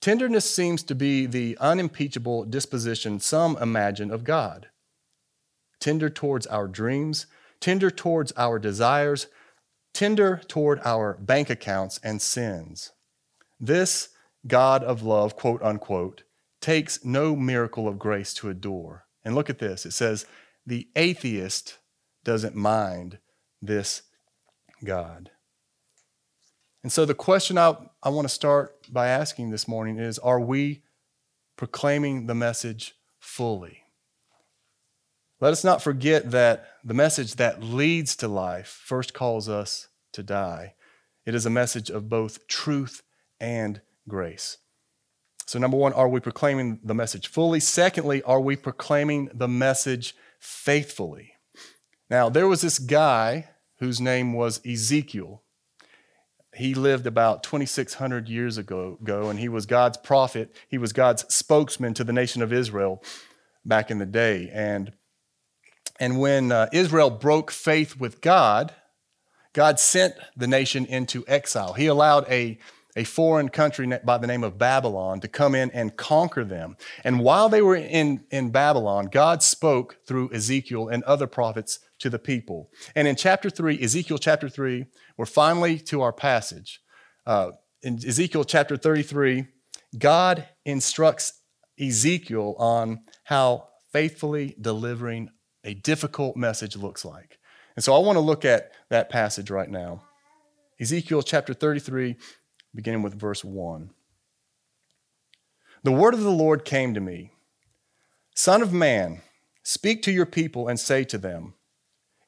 Tenderness 0.00 0.48
seems 0.48 0.82
to 0.84 0.94
be 0.94 1.26
the 1.26 1.58
unimpeachable 1.60 2.44
disposition 2.44 3.20
some 3.20 3.56
imagine 3.58 4.10
of 4.10 4.24
God. 4.24 4.69
Tender 5.80 6.10
towards 6.10 6.46
our 6.46 6.68
dreams, 6.68 7.26
tender 7.58 7.90
towards 7.90 8.32
our 8.32 8.58
desires, 8.58 9.26
tender 9.94 10.40
toward 10.46 10.80
our 10.84 11.14
bank 11.14 11.50
accounts 11.50 11.98
and 12.02 12.20
sins. 12.20 12.92
This 13.58 14.10
God 14.46 14.82
of 14.82 15.02
love, 15.02 15.36
quote 15.36 15.62
unquote, 15.62 16.22
takes 16.60 17.04
no 17.04 17.34
miracle 17.34 17.88
of 17.88 17.98
grace 17.98 18.34
to 18.34 18.48
adore. 18.48 19.04
And 19.24 19.34
look 19.34 19.50
at 19.50 19.58
this 19.58 19.84
it 19.84 19.92
says, 19.92 20.26
the 20.66 20.88
atheist 20.96 21.78
doesn't 22.24 22.54
mind 22.54 23.18
this 23.60 24.02
God. 24.84 25.30
And 26.82 26.90
so 26.90 27.04
the 27.04 27.14
question 27.14 27.58
I, 27.58 27.76
I 28.02 28.08
want 28.08 28.26
to 28.26 28.34
start 28.34 28.90
by 28.90 29.08
asking 29.08 29.50
this 29.50 29.68
morning 29.68 29.98
is 29.98 30.18
Are 30.18 30.40
we 30.40 30.82
proclaiming 31.56 32.26
the 32.26 32.34
message 32.34 32.94
fully? 33.18 33.79
Let 35.40 35.52
us 35.52 35.64
not 35.64 35.82
forget 35.82 36.30
that 36.32 36.66
the 36.84 36.92
message 36.92 37.36
that 37.36 37.62
leads 37.62 38.14
to 38.16 38.28
life 38.28 38.68
first 38.84 39.14
calls 39.14 39.48
us 39.48 39.88
to 40.12 40.22
die. 40.22 40.74
It 41.24 41.34
is 41.34 41.46
a 41.46 41.50
message 41.50 41.88
of 41.88 42.10
both 42.10 42.46
truth 42.46 43.02
and 43.40 43.80
grace. 44.06 44.58
So, 45.46 45.58
number 45.58 45.78
one, 45.78 45.94
are 45.94 46.08
we 46.08 46.20
proclaiming 46.20 46.78
the 46.84 46.94
message 46.94 47.26
fully? 47.26 47.58
Secondly, 47.58 48.22
are 48.22 48.40
we 48.40 48.54
proclaiming 48.54 49.30
the 49.32 49.48
message 49.48 50.14
faithfully? 50.38 51.32
Now, 52.10 52.28
there 52.28 52.46
was 52.46 52.60
this 52.60 52.78
guy 52.78 53.48
whose 53.78 54.00
name 54.00 54.34
was 54.34 54.64
Ezekiel. 54.66 55.42
He 56.54 56.74
lived 56.74 57.06
about 57.06 57.42
2,600 57.42 58.28
years 58.28 58.58
ago, 58.58 58.98
and 59.08 59.38
he 59.38 59.48
was 59.48 59.64
God's 59.64 59.96
prophet. 59.96 60.54
He 60.68 60.76
was 60.76 60.92
God's 60.92 61.32
spokesman 61.34 61.94
to 61.94 62.04
the 62.04 62.12
nation 62.12 62.42
of 62.42 62.52
Israel 62.52 63.02
back 63.64 63.90
in 63.90 63.98
the 63.98 64.06
day. 64.06 64.50
And, 64.52 64.92
and 66.00 66.18
when 66.18 66.50
uh, 66.50 66.68
Israel 66.72 67.10
broke 67.10 67.52
faith 67.52 67.96
with 67.96 68.20
God, 68.20 68.74
God 69.52 69.78
sent 69.78 70.14
the 70.36 70.46
nation 70.48 70.86
into 70.86 71.24
exile. 71.28 71.74
He 71.74 71.86
allowed 71.86 72.28
a 72.28 72.58
a 72.96 73.04
foreign 73.04 73.48
country 73.48 73.90
by 74.04 74.18
the 74.18 74.26
name 74.26 74.42
of 74.42 74.58
Babylon 74.58 75.20
to 75.20 75.28
come 75.28 75.54
in 75.54 75.70
and 75.70 75.96
conquer 75.96 76.44
them. 76.44 76.76
And 77.04 77.20
while 77.20 77.48
they 77.48 77.62
were 77.62 77.76
in, 77.76 78.24
in 78.30 78.50
Babylon, 78.50 79.06
God 79.06 79.42
spoke 79.42 79.98
through 80.06 80.32
Ezekiel 80.32 80.88
and 80.88 81.04
other 81.04 81.26
prophets 81.26 81.78
to 82.00 82.10
the 82.10 82.18
people. 82.18 82.70
And 82.94 83.06
in 83.06 83.16
chapter 83.16 83.50
3, 83.50 83.80
Ezekiel 83.82 84.18
chapter 84.18 84.48
3, 84.48 84.86
we're 85.16 85.26
finally 85.26 85.78
to 85.78 86.02
our 86.02 86.12
passage. 86.12 86.80
Uh, 87.26 87.52
in 87.82 87.94
Ezekiel 87.94 88.44
chapter 88.44 88.76
33, 88.76 89.46
God 89.98 90.48
instructs 90.64 91.40
Ezekiel 91.78 92.54
on 92.58 93.02
how 93.24 93.68
faithfully 93.92 94.56
delivering 94.60 95.30
a 95.64 95.74
difficult 95.74 96.36
message 96.36 96.76
looks 96.76 97.04
like. 97.04 97.38
And 97.76 97.84
so 97.84 97.94
I 97.94 97.98
want 97.98 98.16
to 98.16 98.20
look 98.20 98.44
at 98.44 98.72
that 98.88 99.10
passage 99.10 99.50
right 99.50 99.70
now. 99.70 100.02
Ezekiel 100.80 101.22
chapter 101.22 101.54
33, 101.54 102.16
beginning 102.74 103.02
with 103.02 103.18
verse 103.18 103.44
1. 103.44 103.90
The 105.82 105.92
word 105.92 106.14
of 106.14 106.20
the 106.20 106.30
Lord 106.30 106.64
came 106.64 106.94
to 106.94 107.00
me 107.00 107.32
Son 108.34 108.62
of 108.62 108.72
man, 108.72 109.22
speak 109.62 110.02
to 110.02 110.12
your 110.12 110.26
people 110.26 110.68
and 110.68 110.78
say 110.78 111.04
to 111.04 111.18
them, 111.18 111.54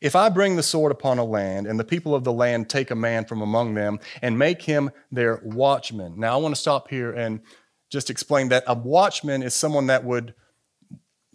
If 0.00 0.14
I 0.14 0.28
bring 0.28 0.56
the 0.56 0.62
sword 0.62 0.92
upon 0.92 1.18
a 1.18 1.24
land, 1.24 1.66
and 1.66 1.78
the 1.78 1.84
people 1.84 2.14
of 2.14 2.24
the 2.24 2.32
land 2.32 2.68
take 2.68 2.90
a 2.90 2.96
man 2.96 3.24
from 3.24 3.40
among 3.40 3.74
them 3.74 3.98
and 4.20 4.38
make 4.38 4.62
him 4.62 4.90
their 5.10 5.40
watchman. 5.44 6.18
Now, 6.18 6.34
I 6.34 6.42
want 6.42 6.54
to 6.54 6.60
stop 6.60 6.88
here 6.88 7.12
and 7.12 7.40
just 7.90 8.10
explain 8.10 8.48
that 8.48 8.64
a 8.66 8.74
watchman 8.74 9.42
is 9.42 9.54
someone 9.54 9.86
that 9.86 10.04
would 10.04 10.34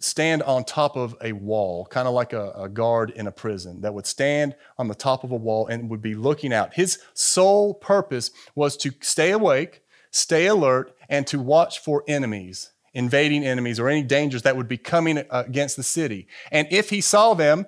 stand 0.00 0.42
on 0.42 0.64
top 0.64 0.96
of 0.96 1.16
a 1.22 1.32
wall, 1.32 1.86
kind 1.86 2.06
of 2.06 2.14
like 2.14 2.32
a, 2.32 2.52
a, 2.52 2.68
guard 2.68 3.10
in 3.10 3.26
a 3.26 3.32
prison, 3.32 3.80
that 3.80 3.94
would 3.94 4.06
stand 4.06 4.54
on 4.78 4.88
the 4.88 4.94
top 4.94 5.24
of 5.24 5.32
a 5.32 5.36
wall 5.36 5.66
and 5.66 5.90
would 5.90 6.02
be 6.02 6.14
looking 6.14 6.52
out. 6.52 6.74
His 6.74 6.98
sole 7.14 7.74
purpose 7.74 8.30
was 8.54 8.76
to 8.78 8.92
stay 9.00 9.32
awake, 9.32 9.82
stay 10.10 10.46
alert, 10.46 10.94
and 11.08 11.26
to 11.26 11.40
watch 11.40 11.80
for 11.80 12.04
enemies, 12.06 12.70
invading 12.94 13.44
enemies, 13.44 13.80
or 13.80 13.88
any 13.88 14.02
dangers 14.02 14.42
that 14.42 14.56
would 14.56 14.68
be 14.68 14.78
coming 14.78 15.18
uh, 15.18 15.44
against 15.46 15.76
the 15.76 15.82
city. 15.82 16.28
And 16.52 16.68
if 16.70 16.90
he 16.90 17.00
saw 17.00 17.34
them, 17.34 17.66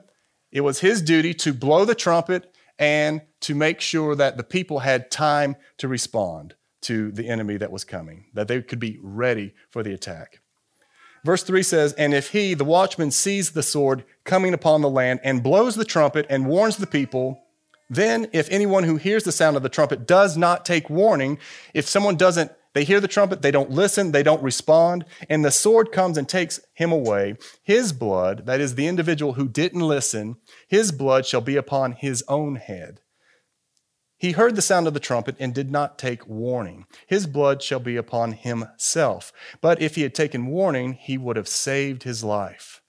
it 0.52 0.60
was 0.60 0.80
his 0.80 1.02
duty 1.02 1.34
to 1.34 1.52
blow 1.52 1.84
the 1.84 1.94
trumpet 1.94 2.54
and 2.78 3.22
to 3.40 3.54
make 3.54 3.80
sure 3.80 4.14
that 4.14 4.36
the 4.36 4.42
people 4.42 4.80
had 4.80 5.10
time 5.10 5.56
to 5.78 5.88
respond 5.88 6.54
to 6.82 7.12
the 7.12 7.28
enemy 7.28 7.56
that 7.58 7.70
was 7.70 7.84
coming, 7.84 8.26
that 8.34 8.48
they 8.48 8.62
could 8.62 8.80
be 8.80 8.98
ready 9.02 9.54
for 9.68 9.82
the 9.82 9.92
attack. 9.92 10.40
Verse 11.24 11.42
3 11.42 11.62
says, 11.62 11.92
And 11.94 12.14
if 12.14 12.30
he, 12.30 12.54
the 12.54 12.64
watchman, 12.64 13.10
sees 13.10 13.50
the 13.50 13.62
sword 13.62 14.04
coming 14.24 14.54
upon 14.54 14.80
the 14.80 14.88
land 14.88 15.20
and 15.22 15.42
blows 15.42 15.74
the 15.74 15.84
trumpet 15.84 16.26
and 16.30 16.46
warns 16.46 16.76
the 16.76 16.86
people, 16.86 17.42
then 17.88 18.28
if 18.32 18.48
anyone 18.50 18.84
who 18.84 18.96
hears 18.96 19.24
the 19.24 19.32
sound 19.32 19.56
of 19.56 19.62
the 19.62 19.68
trumpet 19.68 20.06
does 20.06 20.36
not 20.36 20.64
take 20.64 20.88
warning, 20.88 21.38
if 21.74 21.88
someone 21.88 22.16
doesn't, 22.16 22.52
they 22.72 22.84
hear 22.84 23.00
the 23.00 23.08
trumpet, 23.08 23.42
they 23.42 23.50
don't 23.50 23.70
listen, 23.70 24.12
they 24.12 24.22
don't 24.22 24.42
respond, 24.42 25.04
and 25.28 25.44
the 25.44 25.50
sword 25.50 25.90
comes 25.90 26.16
and 26.16 26.28
takes 26.28 26.60
him 26.72 26.92
away, 26.92 27.36
his 27.62 27.92
blood, 27.92 28.46
that 28.46 28.60
is 28.60 28.76
the 28.76 28.86
individual 28.86 29.32
who 29.32 29.48
didn't 29.48 29.80
listen, 29.80 30.36
his 30.68 30.92
blood 30.92 31.26
shall 31.26 31.40
be 31.40 31.56
upon 31.56 31.92
his 31.92 32.22
own 32.28 32.54
head. 32.54 33.00
He 34.20 34.32
heard 34.32 34.54
the 34.54 34.60
sound 34.60 34.86
of 34.86 34.92
the 34.92 35.00
trumpet 35.00 35.34
and 35.40 35.54
did 35.54 35.70
not 35.70 35.98
take 35.98 36.28
warning. 36.28 36.84
His 37.06 37.26
blood 37.26 37.62
shall 37.62 37.80
be 37.80 37.96
upon 37.96 38.32
himself. 38.32 39.32
But 39.62 39.80
if 39.80 39.94
he 39.94 40.02
had 40.02 40.14
taken 40.14 40.46
warning, 40.46 40.92
he 40.92 41.16
would 41.16 41.36
have 41.36 41.48
saved 41.48 42.02
his 42.02 42.22
life. 42.22 42.82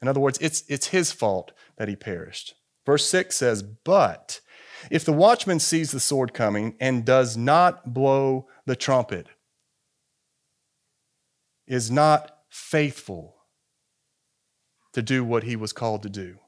In 0.00 0.06
other 0.06 0.20
words, 0.20 0.38
it's, 0.40 0.62
it's 0.68 0.88
his 0.88 1.10
fault 1.10 1.50
that 1.78 1.88
he 1.88 1.96
perished. 1.96 2.54
Verse 2.86 3.04
6 3.08 3.34
says, 3.34 3.64
But 3.64 4.40
if 4.88 5.04
the 5.04 5.12
watchman 5.12 5.58
sees 5.58 5.90
the 5.90 5.98
sword 5.98 6.32
coming 6.32 6.76
and 6.78 7.04
does 7.04 7.36
not 7.36 7.92
blow 7.92 8.46
the 8.64 8.76
trumpet, 8.76 9.26
is 11.66 11.90
not 11.90 12.36
faithful 12.48 13.34
to 14.92 15.02
do 15.02 15.24
what 15.24 15.42
he 15.42 15.56
was 15.56 15.72
called 15.72 16.04
to 16.04 16.08
do, 16.08 16.38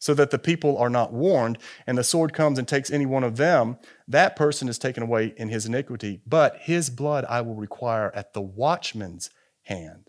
so 0.00 0.14
that 0.14 0.30
the 0.30 0.38
people 0.38 0.76
are 0.78 0.90
not 0.90 1.12
warned, 1.12 1.58
and 1.86 1.96
the 1.96 2.02
sword 2.02 2.32
comes 2.32 2.58
and 2.58 2.66
takes 2.66 2.90
any 2.90 3.06
one 3.06 3.22
of 3.22 3.36
them, 3.36 3.76
that 4.08 4.34
person 4.34 4.66
is 4.66 4.78
taken 4.78 5.02
away 5.02 5.34
in 5.36 5.50
his 5.50 5.66
iniquity. 5.66 6.22
But 6.26 6.56
his 6.62 6.90
blood 6.90 7.24
I 7.28 7.42
will 7.42 7.54
require 7.54 8.10
at 8.14 8.32
the 8.32 8.40
watchman's 8.40 9.30
hand. 9.62 10.08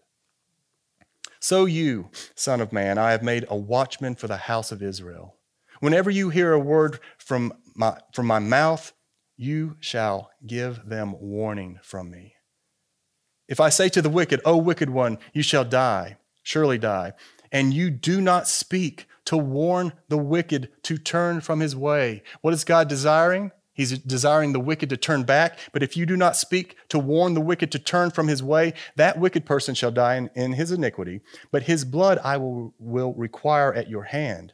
So 1.41 1.65
you, 1.65 2.09
Son 2.35 2.61
of 2.61 2.71
Man, 2.71 2.97
I 2.97 3.11
have 3.11 3.21
made 3.21 3.45
a 3.49 3.57
watchman 3.57 4.15
for 4.15 4.27
the 4.27 4.37
house 4.37 4.71
of 4.71 4.81
Israel. 4.81 5.35
Whenever 5.81 6.09
you 6.09 6.29
hear 6.29 6.53
a 6.53 6.59
word 6.59 6.99
from 7.17 7.53
my, 7.75 7.97
from 8.13 8.27
my 8.27 8.39
mouth, 8.39 8.93
you 9.35 9.75
shall 9.79 10.29
give 10.45 10.85
them 10.85 11.15
warning 11.19 11.79
from 11.83 12.09
me. 12.09 12.35
If 13.49 13.59
I 13.59 13.69
say 13.69 13.89
to 13.89 14.01
the 14.01 14.09
wicked, 14.09 14.39
O 14.45 14.55
wicked 14.55 14.89
one, 14.89 15.17
you 15.33 15.41
shall 15.41 15.65
die, 15.65 16.17
surely 16.43 16.77
die, 16.77 17.11
and 17.51 17.73
you 17.73 17.89
do 17.89 18.21
not 18.21 18.47
speak 18.47 19.07
to 19.31 19.37
warn 19.37 19.93
the 20.09 20.17
wicked 20.17 20.67
to 20.83 20.97
turn 20.97 21.39
from 21.39 21.61
his 21.61 21.73
way, 21.73 22.21
what 22.41 22.53
is 22.53 22.65
God 22.65 22.89
desiring? 22.89 23.51
He's 23.71 23.97
desiring 23.99 24.51
the 24.51 24.59
wicked 24.59 24.89
to 24.89 24.97
turn 24.97 25.23
back. 25.23 25.57
But 25.71 25.83
if 25.83 25.95
you 25.95 26.05
do 26.05 26.17
not 26.17 26.35
speak 26.35 26.75
to 26.89 26.99
warn 26.99 27.33
the 27.33 27.39
wicked 27.39 27.71
to 27.71 27.79
turn 27.79 28.11
from 28.11 28.27
his 28.27 28.43
way, 28.43 28.73
that 28.97 29.17
wicked 29.17 29.45
person 29.45 29.73
shall 29.73 29.89
die 29.89 30.15
in, 30.17 30.29
in, 30.35 30.51
his 30.51 30.69
iniquity. 30.69 31.21
But 31.49 31.63
his 31.63 31.85
blood 31.85 32.19
I 32.25 32.35
will, 32.35 32.75
will 32.77 33.13
require 33.13 33.73
at 33.73 33.89
your 33.89 34.03
hand. 34.03 34.51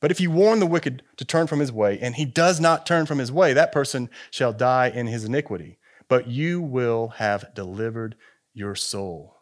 But 0.00 0.10
if 0.10 0.22
you 0.22 0.30
warn 0.30 0.60
the 0.60 0.66
wicked 0.66 1.02
to 1.18 1.26
turn 1.26 1.46
from 1.46 1.60
his 1.60 1.70
way, 1.70 1.98
and 2.00 2.14
he 2.14 2.24
does 2.24 2.60
not 2.60 2.86
turn 2.86 3.04
from 3.04 3.18
his 3.18 3.30
way, 3.30 3.52
that 3.52 3.72
person 3.72 4.08
shall 4.30 4.54
die 4.54 4.88
in 4.88 5.06
his 5.06 5.26
iniquity. 5.26 5.78
But 6.08 6.28
you 6.28 6.62
will 6.62 7.08
have 7.18 7.52
delivered 7.54 8.16
your 8.54 8.74
soul. 8.74 9.36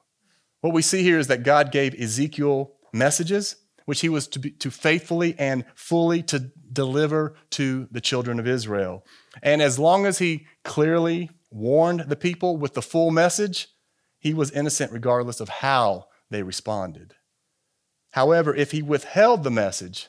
What 0.61 0.75
we 0.75 0.83
see 0.83 1.05
here 1.05 1.21
is 1.21 1.29
that 1.29 1.45
God 1.45 1.71
gave 1.71 1.95
Ezekiel 1.95 2.73
messages 2.93 3.55
which 3.91 4.03
he 4.03 4.09
was 4.09 4.29
to, 4.29 4.39
be, 4.39 4.53
to 4.53 4.71
faithfully 4.71 5.35
and 5.37 5.65
fully 5.75 6.23
to 6.23 6.53
deliver 6.73 7.35
to 7.51 7.89
the 7.91 8.01
children 8.01 8.39
of 8.39 8.47
Israel. 8.47 9.05
And 9.43 9.61
as 9.61 9.81
long 9.81 10.07
as 10.07 10.19
he 10.19 10.47
clearly 10.63 11.29
warned 11.51 12.03
the 12.03 12.15
people 12.15 12.57
with 12.57 12.75
the 12.75 12.83
full 12.83 13.11
message, 13.11 13.67
he 14.21 14.33
was 14.33 14.53
innocent 14.53 14.93
regardless 14.93 15.41
of 15.41 15.49
how 15.49 16.07
they 16.31 16.45
responded. 16.45 17.15
However, 18.13 18.55
if 18.55 18.71
he 18.71 18.81
withheld 18.81 19.43
the 19.43 19.51
message, 19.51 20.07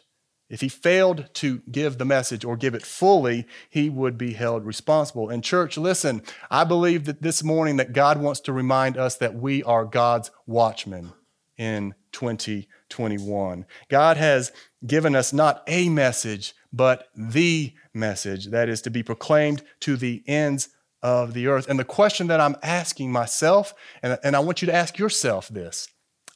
if 0.47 0.61
he 0.61 0.69
failed 0.69 1.33
to 1.33 1.63
give 1.71 1.97
the 1.97 2.05
message 2.05 2.45
or 2.45 2.55
give 2.55 2.75
it 2.75 2.85
fully, 2.85 3.47
he 3.67 3.89
would 3.89 4.15
be 4.15 4.33
held 4.33 4.63
responsible. 4.63 5.27
And 5.27 5.43
church, 5.43 5.75
listen, 5.75 6.21
I 6.51 6.65
believe 6.65 7.05
that 7.05 7.23
this 7.23 7.43
morning 7.43 7.77
that 7.77 7.93
God 7.93 8.21
wants 8.21 8.41
to 8.41 8.53
remind 8.53 8.95
us 8.95 9.15
that 9.15 9.33
we 9.33 9.63
are 9.63 9.85
God's 9.85 10.29
watchmen 10.45 11.13
in 11.57 11.95
2021. 12.11 13.65
God 13.89 14.17
has 14.17 14.51
given 14.85 15.15
us 15.15 15.33
not 15.33 15.63
a 15.67 15.89
message, 15.89 16.53
but 16.73 17.07
the 17.15 17.73
message 17.93 18.47
that 18.47 18.69
is 18.69 18.81
to 18.81 18.89
be 18.89 19.03
proclaimed 19.03 19.63
to 19.81 19.97
the 19.97 20.23
ends 20.27 20.69
of 21.03 21.33
the 21.33 21.47
earth. 21.47 21.67
And 21.67 21.79
the 21.79 21.85
question 21.85 22.27
that 22.27 22.39
I'm 22.39 22.55
asking 22.63 23.11
myself, 23.11 23.73
and, 24.03 24.17
and 24.23 24.35
I 24.35 24.39
want 24.39 24.61
you 24.61 24.65
to 24.67 24.75
ask 24.75 24.97
yourself 24.97 25.47
this 25.47 25.87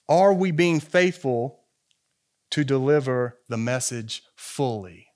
are 0.08 0.34
we 0.34 0.52
being 0.52 0.80
faithful 0.80 1.62
to 2.52 2.64
deliver 2.64 3.40
the 3.50 3.58
message 3.58 4.24
fully? 4.36 5.08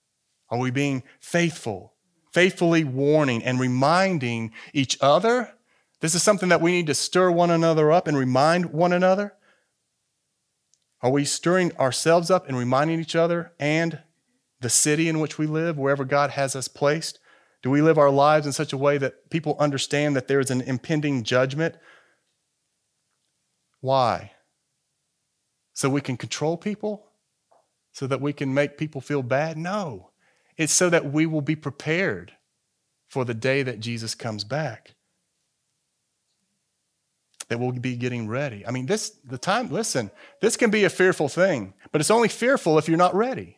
Are 0.49 0.59
we 0.59 0.71
being 0.71 1.03
faithful? 1.19 1.93
Faithfully 2.33 2.83
warning 2.83 3.43
and 3.43 3.59
reminding 3.59 4.51
each 4.73 4.97
other. 5.01 5.53
This 6.01 6.15
is 6.15 6.23
something 6.23 6.49
that 6.49 6.61
we 6.61 6.71
need 6.71 6.87
to 6.87 6.95
stir 6.95 7.29
one 7.29 7.51
another 7.51 7.91
up 7.91 8.07
and 8.07 8.17
remind 8.17 8.67
one 8.67 8.93
another. 8.93 9.33
Are 11.01 11.11
we 11.11 11.25
stirring 11.25 11.75
ourselves 11.77 12.29
up 12.29 12.47
and 12.47 12.57
reminding 12.57 12.99
each 12.99 13.15
other 13.15 13.53
and 13.59 13.99
the 14.59 14.69
city 14.69 15.07
in 15.07 15.19
which 15.19 15.37
we 15.37 15.47
live, 15.47 15.77
wherever 15.77 16.03
God 16.03 16.31
has 16.31 16.55
us 16.55 16.67
placed? 16.67 17.19
Do 17.61 17.69
we 17.69 17.81
live 17.81 17.97
our 17.97 18.09
lives 18.09 18.45
in 18.45 18.51
such 18.51 18.73
a 18.73 18.77
way 18.77 18.97
that 18.97 19.29
people 19.29 19.55
understand 19.59 20.15
that 20.15 20.27
there 20.27 20.39
is 20.39 20.51
an 20.51 20.61
impending 20.61 21.23
judgment? 21.23 21.75
Why? 23.81 24.33
So 25.73 25.89
we 25.89 26.01
can 26.01 26.17
control 26.17 26.57
people? 26.57 27.05
So 27.93 28.07
that 28.07 28.21
we 28.21 28.33
can 28.33 28.53
make 28.53 28.77
people 28.77 29.01
feel 29.01 29.23
bad? 29.23 29.57
No. 29.57 30.11
It's 30.57 30.73
so 30.73 30.89
that 30.89 31.11
we 31.11 31.25
will 31.25 31.41
be 31.41 31.55
prepared 31.55 32.33
for 33.07 33.25
the 33.25 33.33
day 33.33 33.63
that 33.63 33.79
Jesus 33.79 34.15
comes 34.15 34.43
back 34.43 34.95
that 37.49 37.59
we'll 37.59 37.71
be 37.71 37.95
getting 37.95 38.27
ready. 38.27 38.65
I 38.65 38.71
mean, 38.71 38.85
this, 38.85 39.09
the 39.25 39.37
time, 39.37 39.69
listen, 39.69 40.11
this 40.41 40.55
can 40.55 40.69
be 40.69 40.85
a 40.85 40.89
fearful 40.89 41.27
thing, 41.27 41.73
but 41.91 41.99
it's 41.99 42.11
only 42.11 42.29
fearful 42.29 42.77
if 42.77 42.87
you're 42.87 42.97
not 42.97 43.15
ready. 43.15 43.57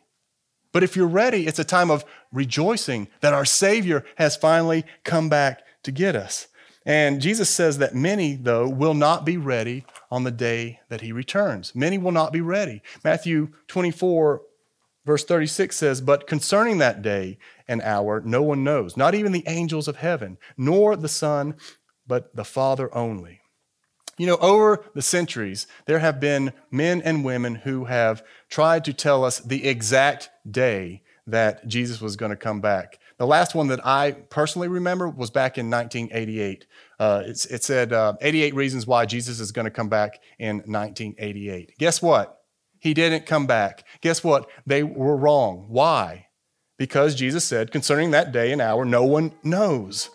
But 0.72 0.82
if 0.82 0.96
you're 0.96 1.06
ready, 1.06 1.46
it's 1.46 1.58
a 1.58 1.64
time 1.64 1.90
of 1.90 2.04
rejoicing 2.32 3.08
that 3.20 3.34
our 3.34 3.44
Savior 3.44 4.04
has 4.16 4.36
finally 4.36 4.84
come 5.04 5.28
back 5.28 5.62
to 5.82 5.92
get 5.92 6.16
us. 6.16 6.48
And 6.84 7.20
Jesus 7.20 7.48
says 7.48 7.78
that 7.78 7.94
many, 7.94 8.34
though, 8.34 8.68
will 8.68 8.94
not 8.94 9.24
be 9.24 9.36
ready 9.36 9.84
on 10.10 10.24
the 10.24 10.30
day 10.30 10.80
that 10.88 11.02
he 11.02 11.12
returns. 11.12 11.74
Many 11.74 11.98
will 11.98 12.10
not 12.10 12.32
be 12.32 12.40
ready. 12.40 12.82
Matthew 13.04 13.50
24, 13.68 14.42
verse 15.04 15.24
36 15.24 15.76
says, 15.76 16.00
But 16.00 16.26
concerning 16.26 16.78
that 16.78 17.02
day 17.02 17.38
and 17.68 17.82
hour, 17.82 18.20
no 18.24 18.42
one 18.42 18.64
knows, 18.64 18.96
not 18.96 19.14
even 19.14 19.30
the 19.30 19.44
angels 19.46 19.86
of 19.86 19.96
heaven, 19.96 20.38
nor 20.56 20.96
the 20.96 21.08
Son, 21.08 21.54
but 22.06 22.34
the 22.34 22.44
Father 22.44 22.92
only. 22.96 23.41
You 24.18 24.26
know, 24.26 24.36
over 24.36 24.84
the 24.94 25.02
centuries, 25.02 25.66
there 25.86 25.98
have 26.00 26.20
been 26.20 26.52
men 26.70 27.00
and 27.02 27.24
women 27.24 27.56
who 27.56 27.86
have 27.86 28.22
tried 28.50 28.84
to 28.84 28.92
tell 28.92 29.24
us 29.24 29.40
the 29.40 29.66
exact 29.66 30.30
day 30.48 31.02
that 31.26 31.66
Jesus 31.66 32.00
was 32.00 32.16
going 32.16 32.30
to 32.30 32.36
come 32.36 32.60
back. 32.60 32.98
The 33.18 33.26
last 33.26 33.54
one 33.54 33.68
that 33.68 33.86
I 33.86 34.12
personally 34.12 34.68
remember 34.68 35.08
was 35.08 35.30
back 35.30 35.56
in 35.56 35.70
1988. 35.70 36.66
Uh, 36.98 37.22
it 37.26 37.62
said 37.62 37.92
uh, 37.92 38.14
88 38.20 38.54
reasons 38.54 38.86
why 38.86 39.06
Jesus 39.06 39.40
is 39.40 39.52
going 39.52 39.64
to 39.64 39.70
come 39.70 39.88
back 39.88 40.20
in 40.38 40.56
1988. 40.56 41.74
Guess 41.78 42.02
what? 42.02 42.40
He 42.80 42.94
didn't 42.94 43.26
come 43.26 43.46
back. 43.46 43.84
Guess 44.00 44.24
what? 44.24 44.48
They 44.66 44.82
were 44.82 45.16
wrong. 45.16 45.66
Why? 45.68 46.26
Because 46.78 47.14
Jesus 47.14 47.44
said, 47.44 47.70
concerning 47.70 48.10
that 48.10 48.32
day 48.32 48.50
and 48.50 48.60
hour, 48.60 48.84
no 48.84 49.04
one 49.04 49.32
knows. 49.44 50.10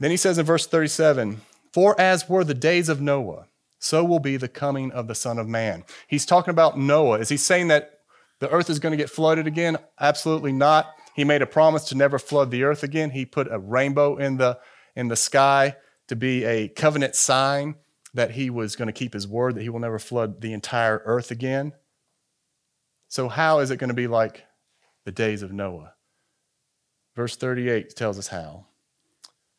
Then 0.00 0.10
he 0.10 0.16
says 0.16 0.38
in 0.38 0.44
verse 0.44 0.66
37, 0.66 1.40
for 1.76 1.94
as 2.00 2.26
were 2.26 2.42
the 2.42 2.54
days 2.54 2.88
of 2.88 3.02
Noah, 3.02 3.48
so 3.78 4.02
will 4.02 4.18
be 4.18 4.38
the 4.38 4.48
coming 4.48 4.90
of 4.92 5.08
the 5.08 5.14
Son 5.14 5.38
of 5.38 5.46
Man. 5.46 5.84
He's 6.06 6.24
talking 6.24 6.52
about 6.52 6.78
Noah. 6.78 7.18
Is 7.18 7.28
he 7.28 7.36
saying 7.36 7.68
that 7.68 7.98
the 8.38 8.48
earth 8.48 8.70
is 8.70 8.78
going 8.78 8.92
to 8.92 8.96
get 8.96 9.10
flooded 9.10 9.46
again? 9.46 9.76
Absolutely 10.00 10.52
not. 10.52 10.90
He 11.14 11.22
made 11.22 11.42
a 11.42 11.46
promise 11.46 11.84
to 11.90 11.94
never 11.94 12.18
flood 12.18 12.50
the 12.50 12.62
earth 12.62 12.82
again. 12.82 13.10
He 13.10 13.26
put 13.26 13.52
a 13.52 13.58
rainbow 13.58 14.16
in 14.16 14.38
the, 14.38 14.58
in 14.94 15.08
the 15.08 15.16
sky 15.16 15.76
to 16.08 16.16
be 16.16 16.44
a 16.44 16.68
covenant 16.68 17.14
sign 17.14 17.74
that 18.14 18.30
he 18.30 18.48
was 18.48 18.74
going 18.74 18.88
to 18.88 18.92
keep 18.94 19.12
his 19.12 19.28
word, 19.28 19.56
that 19.56 19.62
he 19.62 19.68
will 19.68 19.78
never 19.78 19.98
flood 19.98 20.40
the 20.40 20.54
entire 20.54 21.02
earth 21.04 21.30
again. 21.30 21.74
So, 23.08 23.28
how 23.28 23.58
is 23.58 23.70
it 23.70 23.76
going 23.76 23.88
to 23.88 23.94
be 23.94 24.06
like 24.06 24.46
the 25.04 25.12
days 25.12 25.42
of 25.42 25.52
Noah? 25.52 25.92
Verse 27.14 27.36
38 27.36 27.94
tells 27.94 28.18
us 28.18 28.28
how. 28.28 28.64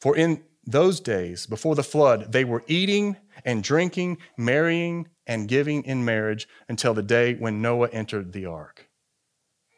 For 0.02 0.18
in 0.18 0.42
those 0.68 1.00
days 1.00 1.46
before 1.46 1.76
the 1.76 1.84
flood, 1.84 2.34
they 2.34 2.44
were 2.44 2.64
eating 2.68 3.16
and 3.46 3.64
drinking, 3.64 4.18
marrying 4.38 5.08
and 5.26 5.48
giving 5.48 5.84
in 5.84 6.04
marriage 6.04 6.48
until 6.68 6.94
the 6.94 7.02
day 7.02 7.36
when 7.36 7.62
Noah 7.62 7.90
entered 7.90 8.34
the 8.34 8.46
ark. 8.46 8.90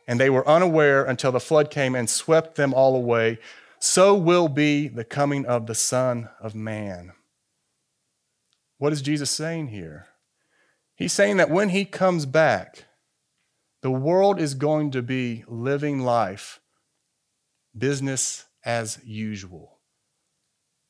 And 0.08 0.20
they 0.20 0.32
were 0.32 0.48
unaware 0.48 1.06
until 1.06 1.32
the 1.32 1.40
flood 1.40 1.70
came 1.70 1.94
and 1.94 2.10
swept 2.10 2.56
them 2.56 2.74
all 2.74 2.96
away. 2.96 3.38
So 3.78 4.16
will 4.16 4.48
be 4.48 4.88
the 4.88 5.04
coming 5.04 5.46
of 5.46 5.68
the 5.68 5.76
Son 5.76 6.30
of 6.42 6.56
Man. 6.56 7.14
What 8.80 8.92
is 8.92 9.04
Jesus 9.04 9.30
saying 9.30 9.68
here? 9.68 10.08
He's 10.96 11.14
saying 11.14 11.38
that 11.38 11.52
when 11.52 11.70
he 11.70 11.86
comes 11.86 12.26
back, 12.26 12.86
the 13.84 13.92
world 13.92 14.40
is 14.40 14.56
going 14.56 14.92
to 14.92 15.04
be 15.04 15.44
living 15.48 16.00
life 16.00 16.60
business 17.78 18.46
as 18.66 19.00
usual 19.06 19.79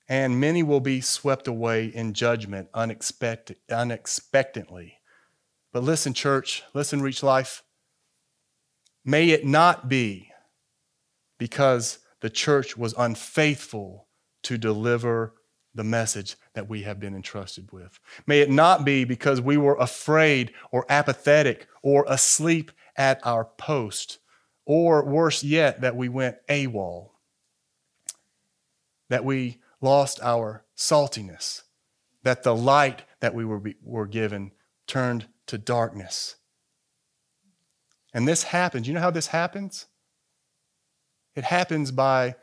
and 0.10 0.42
many 0.42 0.64
will 0.64 0.80
be 0.80 1.00
swept 1.00 1.48
away 1.48 1.86
in 1.86 2.14
judgment 2.14 2.68
unexpected, 2.74 3.58
unexpectedly. 3.72 4.96
But 5.72 5.84
listen, 5.84 6.16
church, 6.16 6.64
listen, 6.74 7.02
Reach 7.02 7.22
Life. 7.22 7.62
May 9.06 9.30
it 9.30 9.46
not 9.46 9.88
be 9.88 10.32
because 11.38 12.00
the 12.22 12.30
church 12.30 12.76
was 12.76 12.96
unfaithful 12.98 14.08
to 14.44 14.58
deliver 14.58 15.36
the 15.76 15.84
message 15.84 16.36
that 16.56 16.68
we 16.68 16.82
have 16.82 17.00
been 17.00 17.16
entrusted 17.16 17.72
with. 17.72 18.00
May 18.26 18.42
it 18.42 18.50
not 18.50 18.84
be 18.84 19.04
because 19.04 19.40
we 19.40 19.58
were 19.58 19.76
afraid 19.76 20.52
or 20.72 20.86
apathetic 20.90 21.68
or 21.84 22.04
asleep 22.08 22.72
at 22.98 23.26
our 23.26 23.46
post, 23.46 24.18
or 24.66 25.06
worse 25.06 25.44
yet, 25.44 25.82
that 25.82 25.96
we 25.96 26.10
went 26.10 26.36
AWOL, 26.50 27.12
that 29.10 29.24
we 29.24 29.60
lost 29.82 30.20
our 30.22 30.66
saltiness, 30.76 31.64
that 32.24 32.44
the 32.44 32.56
light 32.56 33.04
that 33.20 33.34
we 33.34 33.46
were, 33.46 33.62
were 33.84 34.08
given 34.08 34.52
turned 34.88 35.28
to 35.48 35.58
darkness. 35.58 36.36
And 38.14 38.28
this 38.28 38.44
happens. 38.44 38.88
You 38.88 38.94
know 38.94 39.02
how 39.02 39.12
this 39.12 39.28
happens? 39.28 39.86
It 41.36 41.44
happens 41.44 41.92
by 41.92 42.36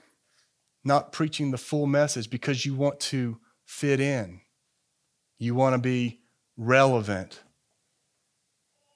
not 0.85 1.13
preaching 1.13 1.51
the 1.51 1.59
full 1.59 1.87
message 1.87 2.31
because 2.31 2.65
you 2.65 2.75
want 2.75 3.01
to 3.01 3.39
fit 3.65 4.01
in. 4.01 4.41
You 5.39 5.55
want 5.55 5.75
to 5.75 5.79
be 5.79 6.21
relevant. 6.57 7.43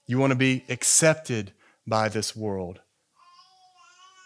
You 0.06 0.18
want 0.18 0.30
to 0.30 0.38
be 0.38 0.64
accepted 0.68 1.52
by 1.86 2.08
this 2.08 2.34
world. 2.36 2.80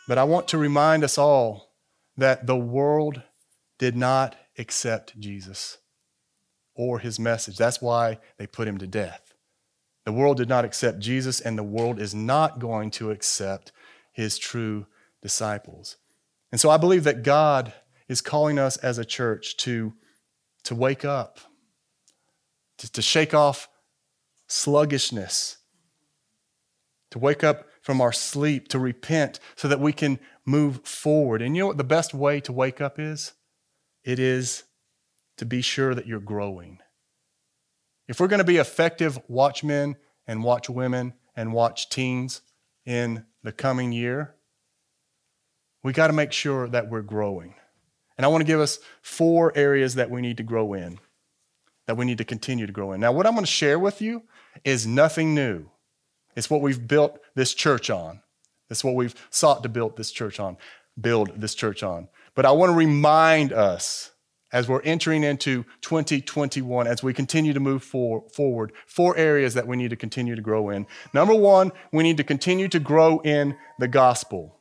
But 0.07 0.19
I 0.19 0.25
want 0.25 0.49
to 0.49 0.59
remind 0.59 1.03
us 1.03 1.17
all 1.17 1.73
that 2.17 2.47
the 2.47 2.57
world 2.57 3.23
did 3.85 3.95
not 3.95 4.35
accept 4.57 5.21
Jesus 5.21 5.77
or 6.75 7.01
his 7.01 7.21
message. 7.21 7.59
That's 7.59 7.83
why 7.83 8.19
they 8.39 8.47
put 8.47 8.67
him 8.67 8.79
to 8.79 8.87
death. 8.87 9.35
The 10.07 10.13
world 10.13 10.39
did 10.39 10.49
not 10.49 10.65
accept 10.65 11.01
Jesus, 11.01 11.39
and 11.39 11.59
the 11.59 11.63
world 11.63 12.01
is 12.01 12.15
not 12.15 12.61
going 12.61 12.91
to 12.93 13.11
accept 13.11 13.73
his 14.11 14.39
true 14.39 14.87
disciples. 15.21 15.99
And 16.51 16.59
so 16.59 16.71
I 16.71 16.79
believe 16.79 17.05
that 17.05 17.25
God 17.25 17.75
is 18.09 18.23
calling 18.23 18.59
us 18.59 18.79
as 18.79 18.97
a 18.97 19.05
church 19.05 19.59
to, 19.59 19.93
to 20.63 20.75
wake 20.75 21.05
up, 21.05 21.39
to, 22.79 22.91
to 22.91 23.03
shake 23.03 23.35
off 23.35 23.69
sluggishness, 24.47 25.59
to 27.11 27.19
wake 27.19 27.45
up 27.45 27.67
from 27.83 28.01
our 28.01 28.13
sleep, 28.15 28.69
to 28.69 28.79
repent 28.79 29.41
so 29.57 29.69
that 29.69 29.79
we 29.79 29.93
can 29.93 30.19
move 30.47 30.81
forward. 30.87 31.43
And 31.43 31.55
you 31.55 31.65
know 31.65 31.67
what 31.67 31.77
the 31.77 31.85
best 31.85 32.15
way 32.15 32.41
to 32.41 32.51
wake 32.51 32.81
up 32.81 32.99
is? 32.99 33.35
It 34.05 34.19
is 34.19 34.65
to 35.39 35.47
be 35.47 35.63
sure 35.63 35.95
that 35.95 36.07
you're 36.07 36.21
growing. 36.21 36.79
If 38.07 38.21
we're 38.21 38.29
going 38.29 38.39
to 38.39 38.45
be 38.45 38.59
effective 38.59 39.19
watchmen 39.29 39.97
and 40.27 40.41
watchwomen 40.41 41.15
and 41.35 41.53
watch 41.53 41.89
teens 41.89 42.43
in 42.85 43.25
the 43.43 43.53
coming 43.53 43.93
year, 43.93 44.35
we 45.83 45.93
got 45.93 46.09
to 46.09 46.13
make 46.13 46.33
sure 46.33 46.69
that 46.69 46.91
we're 46.91 47.03
growing. 47.03 47.55
And 48.17 48.25
I 48.25 48.29
want 48.29 48.43
to 48.43 48.47
give 48.47 48.61
us 48.61 48.79
four 49.03 49.53
areas 49.57 49.95
that 49.97 50.11
we 50.11 50.21
need 50.21 50.37
to 50.37 50.43
grow 50.43 50.75
in, 50.75 50.99
that 51.87 51.97
we 51.97 52.05
need 52.05 52.19
to 52.19 52.25
continue 52.25 52.67
to 52.67 52.73
grow 52.73 52.93
in. 52.93 53.01
Now, 53.01 53.13
what 53.13 53.27
I'm 53.27 53.33
going 53.33 53.45
to 53.45 53.51
share 53.51 53.79
with 53.79 54.01
you 54.01 54.23
is 54.65 54.87
nothing 54.87 55.35
new. 55.35 55.67
It's 56.37 56.51
what 56.51 56.61
we've 56.61 56.87
built 56.87 57.19
this 57.35 57.55
church 57.55 57.91
on. 57.91 58.21
It's 58.71 58.85
what 58.85 58.95
we've 58.95 59.15
sought 59.31 59.63
to 59.63 59.69
build 59.69 59.97
this 59.97 60.11
church 60.11 60.41
on, 60.41 60.57
build 61.01 61.41
this 61.41 61.55
church 61.55 61.83
on. 61.83 62.09
But 62.35 62.47
I 62.47 62.53
want 62.53 62.71
to 62.71 62.77
remind 62.77 63.53
us 63.53 64.11
as 64.55 64.69
we're 64.69 64.83
entering 64.83 65.25
into 65.25 65.65
2021, 65.81 66.87
as 66.87 67.03
we 67.03 67.13
continue 67.13 67.53
to 67.53 67.61
move 67.61 67.83
for, 67.83 68.23
forward, 68.33 68.73
four 68.87 69.17
areas 69.17 69.55
that 69.55 69.67
we 69.67 69.77
need 69.77 69.91
to 69.91 69.97
continue 69.97 70.37
to 70.37 70.43
grow 70.43 70.71
in. 70.71 70.87
Number 71.13 71.35
one, 71.35 71.73
we 71.93 72.05
need 72.05 72.17
to 72.19 72.25
continue 72.25 72.69
to 72.69 72.79
grow 72.79 73.19
in 73.21 73.57
the 73.81 73.89
gospel. 73.89 74.61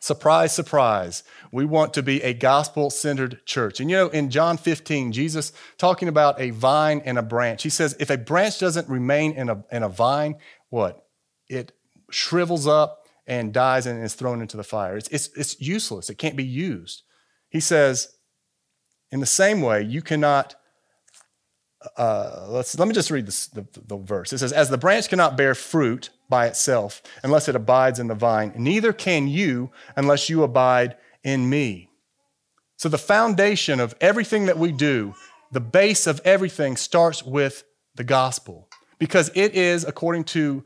Surprise, 0.00 0.54
surprise. 0.54 1.24
We 1.50 1.64
want 1.64 1.94
to 1.94 2.02
be 2.02 2.22
a 2.22 2.34
gospel 2.34 2.90
centered 2.90 3.40
church. 3.46 3.80
And 3.80 3.90
you 3.90 3.96
know, 3.96 4.08
in 4.08 4.28
John 4.28 4.58
15, 4.58 5.12
Jesus 5.12 5.50
talking 5.78 6.08
about 6.08 6.38
a 6.38 6.50
vine 6.50 7.00
and 7.04 7.18
a 7.18 7.22
branch, 7.22 7.62
he 7.62 7.70
says, 7.70 7.96
if 7.98 8.10
a 8.10 8.18
branch 8.18 8.60
doesn't 8.60 8.88
remain 8.88 9.32
in 9.32 9.48
a, 9.48 9.64
in 9.72 9.82
a 9.82 9.88
vine, 9.88 10.36
what? 10.68 11.06
It 11.48 11.72
shrivels 12.10 12.66
up 12.66 13.05
and 13.26 13.52
dies 13.52 13.86
and 13.86 14.02
is 14.02 14.14
thrown 14.14 14.40
into 14.40 14.56
the 14.56 14.64
fire. 14.64 14.96
It's, 14.96 15.08
it's, 15.08 15.28
it's 15.36 15.60
useless, 15.60 16.10
it 16.10 16.18
can't 16.18 16.36
be 16.36 16.44
used. 16.44 17.02
He 17.48 17.60
says, 17.60 18.16
in 19.10 19.20
the 19.20 19.26
same 19.26 19.60
way, 19.60 19.82
you 19.82 20.02
cannot. 20.02 20.56
Uh, 21.96 22.46
let's 22.48 22.76
let 22.76 22.88
me 22.88 22.94
just 22.94 23.10
read 23.10 23.26
this, 23.26 23.46
the, 23.46 23.64
the 23.86 23.96
verse. 23.96 24.32
It 24.32 24.38
says, 24.38 24.52
"As 24.52 24.68
the 24.68 24.78
branch 24.78 25.08
cannot 25.08 25.36
bear 25.36 25.54
fruit 25.54 26.10
by 26.28 26.46
itself 26.46 27.00
unless 27.22 27.48
it 27.48 27.54
abides 27.54 28.00
in 28.00 28.08
the 28.08 28.14
vine, 28.16 28.52
neither 28.56 28.92
can 28.92 29.28
you 29.28 29.70
unless 29.94 30.28
you 30.28 30.42
abide 30.42 30.96
in 31.22 31.48
me." 31.48 31.88
So 32.76 32.88
the 32.88 32.98
foundation 32.98 33.78
of 33.78 33.94
everything 34.00 34.46
that 34.46 34.58
we 34.58 34.72
do, 34.72 35.14
the 35.52 35.60
base 35.60 36.08
of 36.08 36.20
everything, 36.24 36.76
starts 36.76 37.22
with 37.22 37.62
the 37.94 38.04
gospel, 38.04 38.68
because 38.98 39.30
it 39.36 39.54
is, 39.54 39.84
according 39.84 40.24
to 40.24 40.64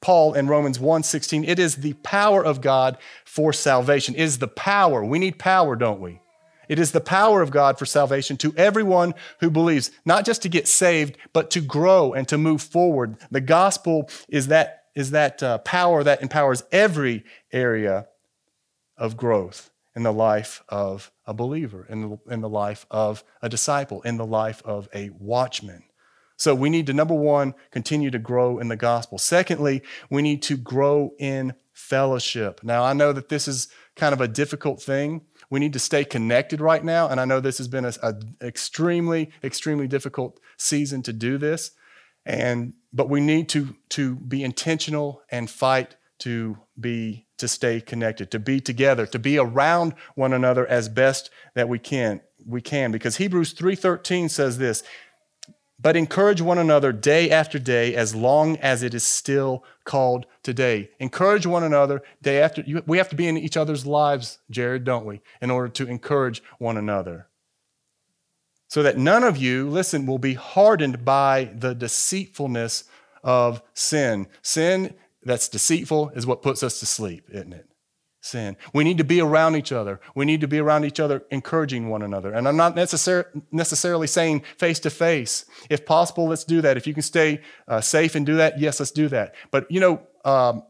Paul 0.00 0.34
in 0.34 0.46
Romans 0.46 0.78
1:16, 0.78 1.44
it 1.44 1.58
is 1.58 1.76
the 1.76 1.94
power 1.94 2.44
of 2.44 2.60
God 2.60 2.98
for 3.24 3.52
salvation. 3.52 4.14
It 4.14 4.22
is 4.22 4.38
the 4.38 4.48
power. 4.48 5.04
We 5.04 5.18
need 5.18 5.38
power, 5.38 5.76
don't 5.76 6.00
we? 6.00 6.20
It 6.68 6.78
is 6.78 6.92
the 6.92 7.00
power 7.00 7.40
of 7.40 7.50
God 7.50 7.78
for 7.78 7.86
salvation 7.86 8.36
to 8.38 8.54
everyone 8.56 9.14
who 9.40 9.50
believes, 9.50 9.90
not 10.04 10.24
just 10.24 10.42
to 10.42 10.48
get 10.48 10.68
saved, 10.68 11.16
but 11.32 11.50
to 11.52 11.60
grow 11.60 12.12
and 12.12 12.28
to 12.28 12.36
move 12.36 12.60
forward. 12.60 13.16
The 13.30 13.40
gospel 13.40 14.10
is 14.28 14.48
that, 14.48 14.84
is 14.94 15.10
that 15.12 15.42
uh, 15.42 15.58
power 15.58 16.04
that 16.04 16.20
empowers 16.20 16.62
every 16.70 17.24
area 17.52 18.08
of 18.98 19.16
growth 19.16 19.70
in 19.96 20.02
the 20.02 20.12
life 20.12 20.62
of 20.68 21.10
a 21.26 21.32
believer, 21.32 21.86
in 21.88 22.02
the, 22.02 22.32
in 22.32 22.40
the 22.40 22.48
life 22.48 22.86
of 22.90 23.24
a 23.40 23.48
disciple, 23.48 24.02
in 24.02 24.16
the 24.16 24.26
life 24.26 24.62
of 24.64 24.88
a 24.94 25.10
watchman. 25.18 25.82
So 26.38 26.54
we 26.54 26.70
need 26.70 26.86
to, 26.86 26.94
number 26.94 27.14
one, 27.14 27.54
continue 27.70 28.10
to 28.10 28.18
grow 28.18 28.58
in 28.58 28.68
the 28.68 28.76
gospel. 28.76 29.18
Secondly, 29.18 29.82
we 30.08 30.22
need 30.22 30.42
to 30.44 30.56
grow 30.56 31.12
in 31.18 31.52
fellowship. 31.74 32.60
Now, 32.62 32.84
I 32.84 32.94
know 32.94 33.12
that 33.12 33.28
this 33.28 33.46
is 33.46 33.68
kind 33.96 34.14
of 34.14 34.20
a 34.20 34.28
difficult 34.28 34.80
thing 34.80 35.26
we 35.50 35.60
need 35.60 35.72
to 35.72 35.78
stay 35.78 36.04
connected 36.04 36.60
right 36.60 36.84
now. 36.84 37.08
And 37.08 37.20
I 37.20 37.24
know 37.24 37.40
this 37.40 37.58
has 37.58 37.68
been 37.68 37.84
an 37.84 38.36
extremely, 38.42 39.30
extremely 39.42 39.88
difficult 39.88 40.40
season 40.56 41.02
to 41.02 41.12
do 41.12 41.38
this. 41.38 41.72
And 42.26 42.74
but 42.92 43.08
we 43.08 43.20
need 43.20 43.48
to 43.50 43.74
to 43.90 44.16
be 44.16 44.42
intentional 44.42 45.22
and 45.30 45.48
fight 45.48 45.96
to 46.20 46.58
be 46.78 47.26
to 47.38 47.48
stay 47.48 47.80
connected, 47.80 48.30
to 48.32 48.38
be 48.38 48.60
together, 48.60 49.06
to 49.06 49.18
be 49.18 49.38
around 49.38 49.94
one 50.14 50.32
another 50.32 50.66
as 50.66 50.88
best 50.88 51.30
that 51.54 51.68
we 51.68 51.78
can. 51.78 52.20
We 52.44 52.60
can 52.60 52.92
because 52.92 53.16
Hebrews 53.16 53.54
3:13 53.54 54.28
says 54.28 54.58
this, 54.58 54.82
but 55.80 55.96
encourage 55.96 56.40
one 56.40 56.58
another 56.58 56.92
day 56.92 57.30
after 57.30 57.58
day 57.58 57.94
as 57.94 58.14
long 58.14 58.56
as 58.56 58.82
it 58.82 58.94
is 58.94 59.04
still 59.04 59.64
called 59.84 60.26
today. 60.42 60.90
Encourage 60.98 61.46
one 61.46 61.62
another 61.62 62.02
day 62.20 62.42
after. 62.42 62.64
We 62.86 62.98
have 62.98 63.08
to 63.10 63.16
be 63.16 63.28
in 63.28 63.38
each 63.38 63.56
other's 63.56 63.86
lives, 63.86 64.38
Jared, 64.50 64.84
don't 64.84 65.06
we, 65.06 65.20
in 65.40 65.50
order 65.50 65.68
to 65.68 65.86
encourage 65.86 66.42
one 66.58 66.76
another. 66.76 67.28
So 68.66 68.82
that 68.82 68.98
none 68.98 69.24
of 69.24 69.36
you, 69.36 69.68
listen, 69.68 70.04
will 70.04 70.18
be 70.18 70.34
hardened 70.34 71.04
by 71.04 71.50
the 71.54 71.74
deceitfulness 71.74 72.84
of 73.22 73.62
sin. 73.72 74.26
Sin 74.42 74.94
that's 75.22 75.48
deceitful 75.48 76.10
is 76.10 76.26
what 76.26 76.42
puts 76.42 76.62
us 76.62 76.80
to 76.80 76.86
sleep, 76.86 77.28
isn't 77.30 77.52
it? 77.52 77.67
Sin. 78.28 78.56
We 78.72 78.84
need 78.84 78.98
to 78.98 79.04
be 79.04 79.20
around 79.20 79.56
each 79.56 79.72
other. 79.72 80.00
We 80.14 80.24
need 80.24 80.40
to 80.42 80.48
be 80.48 80.58
around 80.58 80.84
each 80.84 81.00
other, 81.00 81.24
encouraging 81.30 81.88
one 81.88 82.02
another. 82.02 82.32
And 82.32 82.46
I'm 82.46 82.56
not 82.56 82.76
necessar- 82.76 83.26
necessarily 83.50 84.06
saying 84.06 84.44
face 84.56 84.78
to 84.80 84.90
face. 84.90 85.44
If 85.70 85.86
possible, 85.86 86.28
let's 86.28 86.44
do 86.44 86.60
that. 86.60 86.76
If 86.76 86.86
you 86.86 86.94
can 86.94 87.02
stay 87.02 87.40
uh, 87.66 87.80
safe 87.80 88.14
and 88.14 88.24
do 88.24 88.36
that, 88.36 88.60
yes, 88.60 88.80
let's 88.80 88.92
do 88.92 89.08
that. 89.08 89.34
But 89.50 89.70
you 89.70 89.80
know, 89.80 90.02
um, 90.24 90.62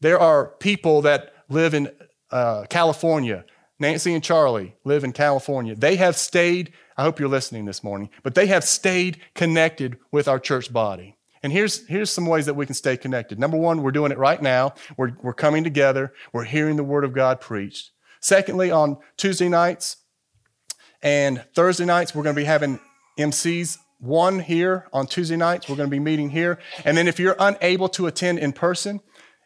there 0.00 0.18
are 0.18 0.48
people 0.58 1.02
that 1.02 1.32
live 1.48 1.74
in 1.74 1.90
uh, 2.30 2.64
California. 2.68 3.44
Nancy 3.78 4.14
and 4.14 4.22
Charlie 4.22 4.76
live 4.84 5.04
in 5.04 5.12
California. 5.12 5.74
They 5.74 5.96
have 5.96 6.16
stayed, 6.16 6.72
I 6.96 7.02
hope 7.02 7.18
you're 7.18 7.28
listening 7.28 7.64
this 7.64 7.82
morning, 7.82 8.10
but 8.22 8.34
they 8.34 8.46
have 8.46 8.64
stayed 8.64 9.20
connected 9.34 9.98
with 10.12 10.28
our 10.28 10.38
church 10.38 10.72
body. 10.72 11.16
And 11.42 11.52
here's, 11.52 11.86
here's 11.88 12.10
some 12.10 12.26
ways 12.26 12.46
that 12.46 12.54
we 12.54 12.66
can 12.66 12.74
stay 12.74 12.96
connected. 12.96 13.38
Number 13.38 13.56
one, 13.56 13.82
we're 13.82 13.90
doing 13.90 14.12
it 14.12 14.18
right 14.18 14.40
now. 14.40 14.74
We're, 14.96 15.12
we're 15.22 15.34
coming 15.34 15.64
together. 15.64 16.12
We're 16.32 16.44
hearing 16.44 16.76
the 16.76 16.84
word 16.84 17.04
of 17.04 17.12
God 17.12 17.40
preached. 17.40 17.90
Secondly, 18.20 18.70
on 18.70 18.98
Tuesday 19.16 19.48
nights 19.48 19.96
and 21.02 21.44
Thursday 21.54 21.84
nights, 21.84 22.14
we're 22.14 22.22
going 22.22 22.36
to 22.36 22.40
be 22.40 22.46
having 22.46 22.78
MCs. 23.18 23.78
One 23.98 24.40
here 24.40 24.88
on 24.92 25.06
Tuesday 25.06 25.36
nights. 25.36 25.68
We're 25.68 25.76
going 25.76 25.88
to 25.88 25.94
be 25.94 26.00
meeting 26.00 26.30
here. 26.30 26.58
And 26.84 26.96
then 26.96 27.06
if 27.06 27.20
you're 27.20 27.36
unable 27.38 27.88
to 27.90 28.08
attend 28.08 28.40
in 28.40 28.52
person, 28.52 29.00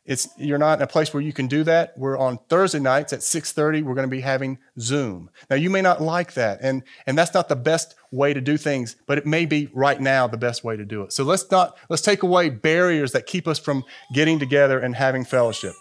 it's, 0.07 0.29
you're 0.37 0.59
not 0.59 0.79
in 0.79 0.83
a 0.83 0.87
place 0.87 1.12
where 1.12 1.23
you 1.23 1.33
can 1.33 1.49
do 1.49 1.64
that. 1.64 1.99
We're 1.99 2.16
on 2.16 2.38
Thursday 2.49 2.79
nights 2.79 3.12
at 3.12 3.21
6:30. 3.21 3.83
We're 3.83 3.95
going 3.95 4.09
to 4.09 4.16
be 4.16 4.21
having 4.21 4.59
Zoom. 4.79 5.31
Now 5.51 5.57
you 5.57 5.69
may 5.69 5.83
not 5.83 6.01
like 6.01 6.35
that, 6.35 6.61
and 6.62 6.85
and 7.07 7.19
that's 7.19 7.35
not 7.35 7.49
the 7.49 7.57
best 7.57 7.97
way 8.12 8.33
to 8.33 8.40
do 8.40 8.57
things, 8.57 8.97
but 9.07 9.19
it 9.19 9.27
may 9.27 9.47
be 9.47 9.69
right 9.75 10.01
now 10.01 10.29
the 10.29 10.38
best 10.38 10.62
way 10.62 10.77
to 10.77 10.85
do 10.85 11.03
it. 11.03 11.12
So 11.12 11.25
let's 11.25 11.51
not 11.51 11.77
let's 11.90 12.03
take 12.03 12.23
away 12.23 12.51
barriers 12.51 13.12
that 13.12 13.27
keep 13.27 13.49
us 13.49 13.59
from 13.59 13.85
getting 14.14 14.38
together 14.38 14.79
and 14.79 14.95
having 14.95 15.25
fellowship. 15.25 15.75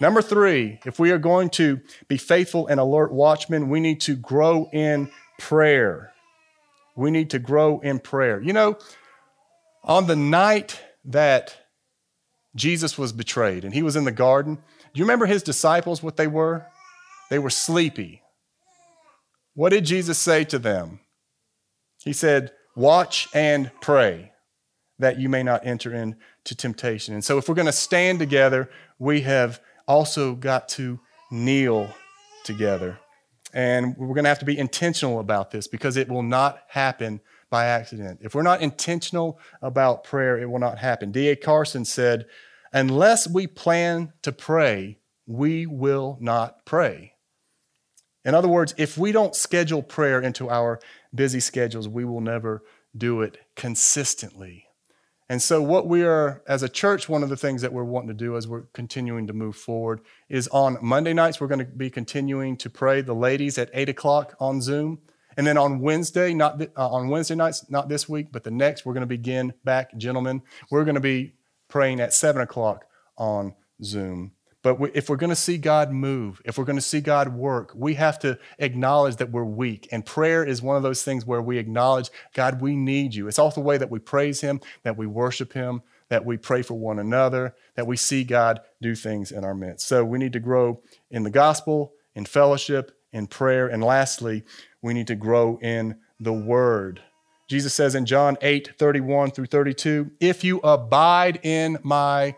Number 0.00 0.22
three, 0.22 0.78
if 0.84 0.98
we 0.98 1.10
are 1.10 1.18
going 1.18 1.50
to 1.50 1.80
be 2.08 2.16
faithful 2.16 2.66
and 2.66 2.80
alert 2.80 3.12
watchmen, 3.12 3.68
we 3.68 3.80
need 3.80 4.00
to 4.02 4.16
grow 4.16 4.68
in 4.72 5.10
prayer. 5.38 6.12
We 6.94 7.10
need 7.10 7.30
to 7.30 7.38
grow 7.38 7.80
in 7.80 7.98
prayer. 7.98 8.40
You 8.40 8.54
know, 8.54 8.78
on 9.84 10.06
the 10.06 10.16
night 10.16 10.80
that 11.04 11.56
Jesus 12.56 12.98
was 12.98 13.12
betrayed 13.12 13.64
and 13.64 13.72
he 13.72 13.82
was 13.82 13.94
in 13.94 14.04
the 14.04 14.12
garden, 14.12 14.56
do 14.56 14.98
you 14.98 15.04
remember 15.04 15.26
his 15.26 15.42
disciples, 15.42 16.02
what 16.02 16.16
they 16.16 16.26
were? 16.26 16.66
They 17.30 17.38
were 17.38 17.50
sleepy. 17.50 18.22
What 19.54 19.70
did 19.70 19.84
Jesus 19.84 20.18
say 20.18 20.44
to 20.44 20.58
them? 20.58 21.00
He 22.02 22.12
said, 22.12 22.52
Watch 22.74 23.28
and 23.34 23.70
pray 23.80 24.32
that 24.98 25.18
you 25.18 25.28
may 25.28 25.42
not 25.42 25.66
enter 25.66 25.94
into 25.94 26.54
temptation. 26.54 27.14
And 27.14 27.24
so, 27.24 27.38
if 27.38 27.48
we're 27.48 27.54
going 27.54 27.66
to 27.66 27.72
stand 27.72 28.18
together, 28.18 28.70
we 28.98 29.22
have 29.22 29.60
also 29.88 30.34
got 30.34 30.68
to 30.70 31.00
kneel 31.30 31.88
together. 32.44 32.98
And 33.54 33.96
we're 33.96 34.08
going 34.08 34.24
to 34.24 34.28
have 34.28 34.38
to 34.40 34.44
be 34.44 34.58
intentional 34.58 35.20
about 35.20 35.50
this 35.50 35.66
because 35.66 35.96
it 35.96 36.08
will 36.08 36.22
not 36.22 36.60
happen 36.68 37.20
by 37.50 37.66
accident. 37.66 38.20
If 38.22 38.34
we're 38.34 38.42
not 38.42 38.60
intentional 38.60 39.38
about 39.62 40.04
prayer, 40.04 40.38
it 40.38 40.50
will 40.50 40.58
not 40.58 40.78
happen. 40.78 41.12
D.A. 41.12 41.36
Carson 41.36 41.84
said, 41.84 42.26
Unless 42.76 43.26
we 43.26 43.46
plan 43.46 44.12
to 44.20 44.30
pray, 44.30 44.98
we 45.26 45.64
will 45.64 46.18
not 46.20 46.66
pray. 46.66 47.14
In 48.22 48.34
other 48.34 48.48
words, 48.48 48.74
if 48.76 48.98
we 48.98 49.12
don't 49.12 49.34
schedule 49.34 49.82
prayer 49.82 50.20
into 50.20 50.50
our 50.50 50.78
busy 51.14 51.40
schedules, 51.40 51.88
we 51.88 52.04
will 52.04 52.20
never 52.20 52.62
do 52.94 53.22
it 53.22 53.38
consistently. 53.56 54.66
And 55.26 55.40
so, 55.40 55.62
what 55.62 55.88
we 55.88 56.02
are, 56.02 56.42
as 56.46 56.62
a 56.62 56.68
church, 56.68 57.08
one 57.08 57.22
of 57.22 57.30
the 57.30 57.36
things 57.36 57.62
that 57.62 57.72
we're 57.72 57.82
wanting 57.82 58.08
to 58.08 58.14
do 58.14 58.36
as 58.36 58.46
we're 58.46 58.66
continuing 58.74 59.26
to 59.28 59.32
move 59.32 59.56
forward 59.56 60.02
is 60.28 60.46
on 60.48 60.76
Monday 60.82 61.14
nights, 61.14 61.40
we're 61.40 61.46
going 61.46 61.60
to 61.60 61.64
be 61.64 61.88
continuing 61.88 62.58
to 62.58 62.68
pray 62.68 63.00
the 63.00 63.14
ladies 63.14 63.56
at 63.56 63.70
8 63.72 63.88
o'clock 63.88 64.36
on 64.38 64.60
Zoom. 64.60 64.98
And 65.38 65.46
then 65.46 65.56
on 65.56 65.80
Wednesday, 65.80 66.34
not 66.34 66.58
th- 66.58 66.72
uh, 66.76 66.88
on 66.90 67.08
Wednesday 67.08 67.36
nights, 67.36 67.70
not 67.70 67.88
this 67.88 68.06
week, 68.06 68.32
but 68.32 68.44
the 68.44 68.50
next, 68.50 68.84
we're 68.84 68.92
going 68.92 69.00
to 69.00 69.06
begin 69.06 69.54
back, 69.64 69.96
gentlemen. 69.96 70.42
We're 70.70 70.84
going 70.84 70.94
to 70.94 71.00
be 71.00 71.35
praying 71.76 72.00
at 72.00 72.14
7 72.14 72.40
o'clock 72.40 72.86
on 73.18 73.54
Zoom. 73.84 74.32
But 74.62 74.78
if 74.94 75.10
we're 75.10 75.16
going 75.16 75.28
to 75.28 75.36
see 75.36 75.58
God 75.58 75.92
move, 75.92 76.40
if 76.46 76.56
we're 76.56 76.64
going 76.64 76.78
to 76.78 76.82
see 76.82 77.02
God 77.02 77.28
work, 77.34 77.70
we 77.74 77.92
have 77.96 78.18
to 78.20 78.38
acknowledge 78.58 79.16
that 79.16 79.30
we're 79.30 79.44
weak. 79.44 79.86
And 79.92 80.02
prayer 80.02 80.42
is 80.42 80.62
one 80.62 80.78
of 80.78 80.82
those 80.82 81.02
things 81.02 81.26
where 81.26 81.42
we 81.42 81.58
acknowledge, 81.58 82.08
God, 82.32 82.62
we 82.62 82.76
need 82.76 83.14
you. 83.14 83.28
It's 83.28 83.38
also 83.38 83.60
the 83.60 83.66
way 83.66 83.76
that 83.76 83.90
we 83.90 83.98
praise 83.98 84.40
Him, 84.40 84.62
that 84.84 84.96
we 84.96 85.06
worship 85.06 85.52
Him, 85.52 85.82
that 86.08 86.24
we 86.24 86.38
pray 86.38 86.62
for 86.62 86.72
one 86.72 86.98
another, 86.98 87.54
that 87.74 87.86
we 87.86 87.98
see 87.98 88.24
God 88.24 88.60
do 88.80 88.94
things 88.94 89.30
in 89.30 89.44
our 89.44 89.54
midst. 89.54 89.86
So 89.86 90.02
we 90.02 90.18
need 90.18 90.32
to 90.32 90.40
grow 90.40 90.80
in 91.10 91.24
the 91.24 91.30
gospel, 91.30 91.92
in 92.14 92.24
fellowship, 92.24 92.90
in 93.12 93.26
prayer. 93.26 93.68
And 93.68 93.84
lastly, 93.84 94.44
we 94.80 94.94
need 94.94 95.08
to 95.08 95.14
grow 95.14 95.58
in 95.60 95.98
the 96.18 96.32
word. 96.32 97.02
Jesus 97.48 97.74
says 97.74 97.94
in 97.94 98.06
John 98.06 98.36
8 98.40 98.78
31 98.78 99.30
through 99.30 99.46
32, 99.46 100.10
if 100.20 100.42
you 100.42 100.58
abide 100.60 101.40
in 101.44 101.78
my 101.82 102.36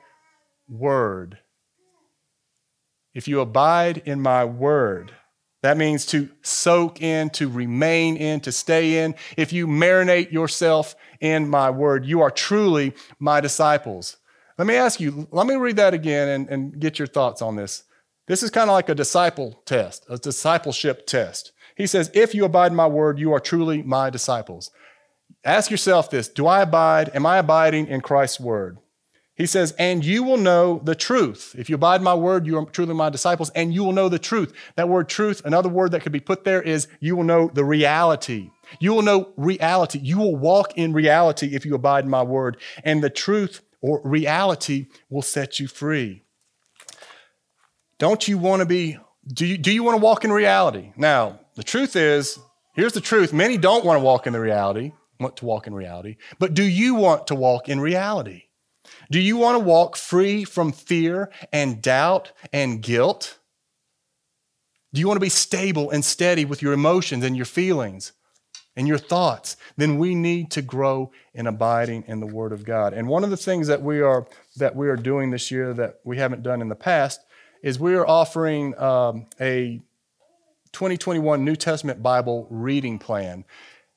word, 0.69 1.39
if 3.15 3.27
you 3.27 3.41
abide 3.41 4.03
in 4.05 4.21
my 4.21 4.45
word, 4.45 5.13
that 5.63 5.77
means 5.77 6.07
to 6.07 6.29
soak 6.43 7.03
in, 7.03 7.31
to 7.31 7.49
remain 7.49 8.17
in, 8.17 8.41
to 8.41 8.53
stay 8.53 9.05
in. 9.05 9.15
If 9.37 9.53
you 9.53 9.67
marinate 9.67 10.31
yourself 10.31 10.95
in 11.21 11.49
my 11.49 11.71
word, 11.71 12.05
you 12.05 12.21
are 12.21 12.31
truly 12.31 12.95
my 13.19 13.41
disciples. 13.41 14.19
Let 14.57 14.67
me 14.67 14.75
ask 14.75 15.01
you, 15.01 15.27
let 15.31 15.47
me 15.47 15.57
read 15.57 15.77
that 15.77 15.95
again 15.95 16.29
and, 16.29 16.49
and 16.49 16.81
get 16.81 16.99
your 16.99 17.09
thoughts 17.09 17.43
on 17.43 17.57
this. 17.57 17.85
This 18.27 18.43
is 18.43 18.51
kind 18.51 18.69
of 18.69 18.75
like 18.75 18.89
a 18.89 18.95
disciple 18.95 19.61
test, 19.65 20.05
a 20.09 20.19
discipleship 20.19 21.07
test. 21.07 21.53
He 21.77 21.87
says, 21.87 22.11
If 22.13 22.35
you 22.35 22.45
abide 22.45 22.73
in 22.73 22.77
my 22.77 22.87
word, 22.87 23.19
you 23.19 23.33
are 23.33 23.41
truly 23.41 23.83
my 23.83 24.11
disciples. 24.11 24.71
Ask 25.45 25.71
yourself 25.71 26.11
this 26.11 26.29
Do 26.29 26.47
I 26.47 26.63
abide? 26.63 27.11
Am 27.15 27.27
I 27.27 27.39
abiding 27.39 27.87
in 27.87 28.01
Christ's 28.01 28.41
word? 28.41 28.79
He 29.39 29.47
says, 29.47 29.73
and 29.79 30.05
you 30.05 30.25
will 30.25 30.37
know 30.37 30.81
the 30.83 30.97
truth. 30.97 31.55
If 31.57 31.71
you 31.71 31.77
abide 31.77 32.03
my 32.03 32.13
word, 32.13 32.45
you 32.45 32.59
are 32.59 32.65
truly 32.65 32.93
my 32.93 33.09
disciples, 33.09 33.51
and 33.51 33.73
you 33.73 33.85
will 33.85 33.93
know 33.93 34.09
the 34.09 34.19
truth. 34.19 34.53
That 34.75 34.89
word 34.89 35.09
truth, 35.09 35.43
another 35.45 35.69
word 35.69 35.93
that 35.93 36.03
could 36.03 36.11
be 36.11 36.19
put 36.19 36.43
there 36.43 36.61
is 36.61 36.89
you 36.99 37.15
will 37.15 37.23
know 37.23 37.49
the 37.55 37.65
reality. 37.65 38.51
You 38.81 38.95
will 38.95 39.03
know 39.03 39.33
reality. 39.37 40.01
You 40.01 40.19
will 40.19 40.35
walk 40.35 40.77
in 40.77 40.93
reality 40.93 41.55
if 41.55 41.65
you 41.65 41.77
abide 41.77 42.03
in 42.03 42.11
my 42.11 42.25
word, 42.25 42.57
and 42.83 43.01
the 43.01 43.11
truth 43.11 43.61
or 43.81 44.01
reality 44.03 44.87
will 45.09 45.23
set 45.23 45.61
you 45.61 45.69
free. 45.69 46.25
Don't 48.01 48.27
you 48.27 48.39
want 48.39 48.59
to 48.61 48.67
be, 48.67 48.99
do 49.25 49.47
you, 49.47 49.57
do 49.57 49.71
you 49.71 49.85
want 49.85 49.99
to 49.99 50.05
walk 50.05 50.25
in 50.25 50.33
reality? 50.33 50.93
Now, 50.97 51.39
the 51.55 51.63
truth 51.63 51.95
is, 51.95 52.41
here's 52.75 52.93
the 52.93 53.01
truth 53.01 53.33
many 53.33 53.57
don't 53.57 53.85
want 53.85 54.01
to 54.01 54.05
walk 54.05 54.27
in 54.27 54.33
the 54.33 54.41
reality, 54.41 54.93
want 55.19 55.37
to 55.39 55.45
walk 55.45 55.67
in 55.67 55.75
reality, 55.75 56.17
but 56.39 56.55
do 56.55 56.63
you 56.63 56.95
want 56.95 57.27
to 57.29 57.35
walk 57.35 57.69
in 57.69 57.81
reality? 57.81 58.45
Do 59.11 59.21
you 59.21 59.37
want 59.37 59.57
to 59.57 59.65
walk 59.65 59.97
free 59.97 60.45
from 60.45 60.73
fear 60.73 61.31
and 61.53 61.83
doubt 61.83 62.33
and 62.53 62.83
guilt? 62.83 63.39
Do 64.93 65.01
you 65.01 65.07
want 65.07 65.17
to 65.17 65.25
be 65.25 65.29
stable 65.29 65.91
and 65.91 66.05
steady 66.05 66.45
with 66.45 66.63
your 66.63 66.73
emotions 66.73 67.25
and 67.25 67.37
your 67.37 67.45
feelings 67.45 68.13
and 68.77 68.89
your 68.89 68.99
thoughts? 68.99 69.57
Then 69.77 69.99
we 69.99 70.15
need 70.15 70.51
to 70.53 70.63
grow 70.63 71.11
in 71.35 71.47
abiding 71.47 72.05
in 72.07 72.21
the 72.21 72.27
Word 72.27 72.53
of 72.53 72.65
God. 72.65 72.95
And 72.95 73.09
one 73.09 73.25
of 73.25 73.31
the 73.31 73.37
things 73.37 73.67
that 73.67 73.83
we 73.83 74.01
are 74.01 74.27
that 74.57 74.75
we 74.75 74.89
are 74.89 74.97
doing 74.97 75.31
this 75.31 75.51
year 75.51 75.75
that 75.75 76.01
we 76.05 76.17
haven't 76.17 76.43
done 76.43 76.63
in 76.63 76.69
the 76.69 76.75
past 76.75 77.21
is 77.63 77.79
we 77.79 77.95
are 77.95 78.07
offering 78.07 78.79
um, 78.79 79.27
a 79.41 79.81
2021 80.73 81.45
New 81.45 81.57
Testament 81.57 82.03
Bible 82.03 82.47
reading 82.51 82.99
plan. 82.99 83.45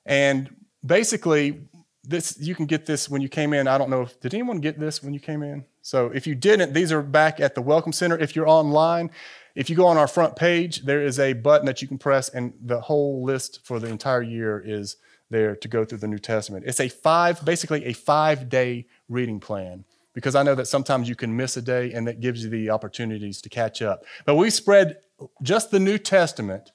And 0.05 0.55
basically, 0.85 1.61
this 2.03 2.37
you 2.39 2.55
can 2.55 2.65
get 2.65 2.85
this 2.85 3.09
when 3.09 3.21
you 3.21 3.29
came 3.29 3.53
in. 3.53 3.67
I 3.67 3.77
don't 3.77 3.89
know 3.89 4.01
if 4.01 4.19
did 4.19 4.33
anyone 4.33 4.59
get 4.59 4.79
this 4.79 5.03
when 5.03 5.13
you 5.13 5.19
came 5.19 5.43
in. 5.43 5.65
So 5.81 6.07
if 6.07 6.25
you 6.25 6.35
didn't, 6.35 6.73
these 6.73 6.91
are 6.91 7.01
back 7.01 7.39
at 7.39 7.55
the 7.55 7.61
Welcome 7.61 7.91
Center. 7.91 8.17
If 8.17 8.35
you're 8.35 8.47
online, 8.47 9.11
if 9.55 9.69
you 9.69 9.75
go 9.75 9.85
on 9.85 9.97
our 9.97 10.07
front 10.07 10.35
page, 10.35 10.83
there 10.83 11.03
is 11.03 11.19
a 11.19 11.33
button 11.33 11.65
that 11.67 11.81
you 11.81 11.87
can 11.87 11.97
press, 11.97 12.29
and 12.29 12.53
the 12.61 12.81
whole 12.81 13.23
list 13.23 13.59
for 13.63 13.79
the 13.79 13.87
entire 13.87 14.21
year 14.21 14.61
is 14.65 14.97
there 15.29 15.55
to 15.55 15.67
go 15.67 15.85
through 15.85 15.99
the 15.99 16.07
New 16.07 16.19
Testament. 16.19 16.65
It's 16.67 16.79
a 16.79 16.89
five, 16.89 17.43
basically 17.45 17.85
a 17.85 17.93
five 17.93 18.49
day 18.49 18.87
reading 19.09 19.39
plan 19.39 19.85
because 20.13 20.35
I 20.35 20.43
know 20.43 20.55
that 20.55 20.67
sometimes 20.67 21.07
you 21.07 21.15
can 21.15 21.35
miss 21.35 21.55
a 21.57 21.61
day 21.61 21.93
and 21.93 22.05
that 22.07 22.19
gives 22.19 22.43
you 22.43 22.49
the 22.49 22.69
opportunities 22.69 23.41
to 23.41 23.49
catch 23.49 23.81
up. 23.81 24.03
But 24.25 24.35
we 24.35 24.49
spread 24.49 24.97
just 25.41 25.71
the 25.71 25.79
New 25.79 25.97
Testament 25.97 26.71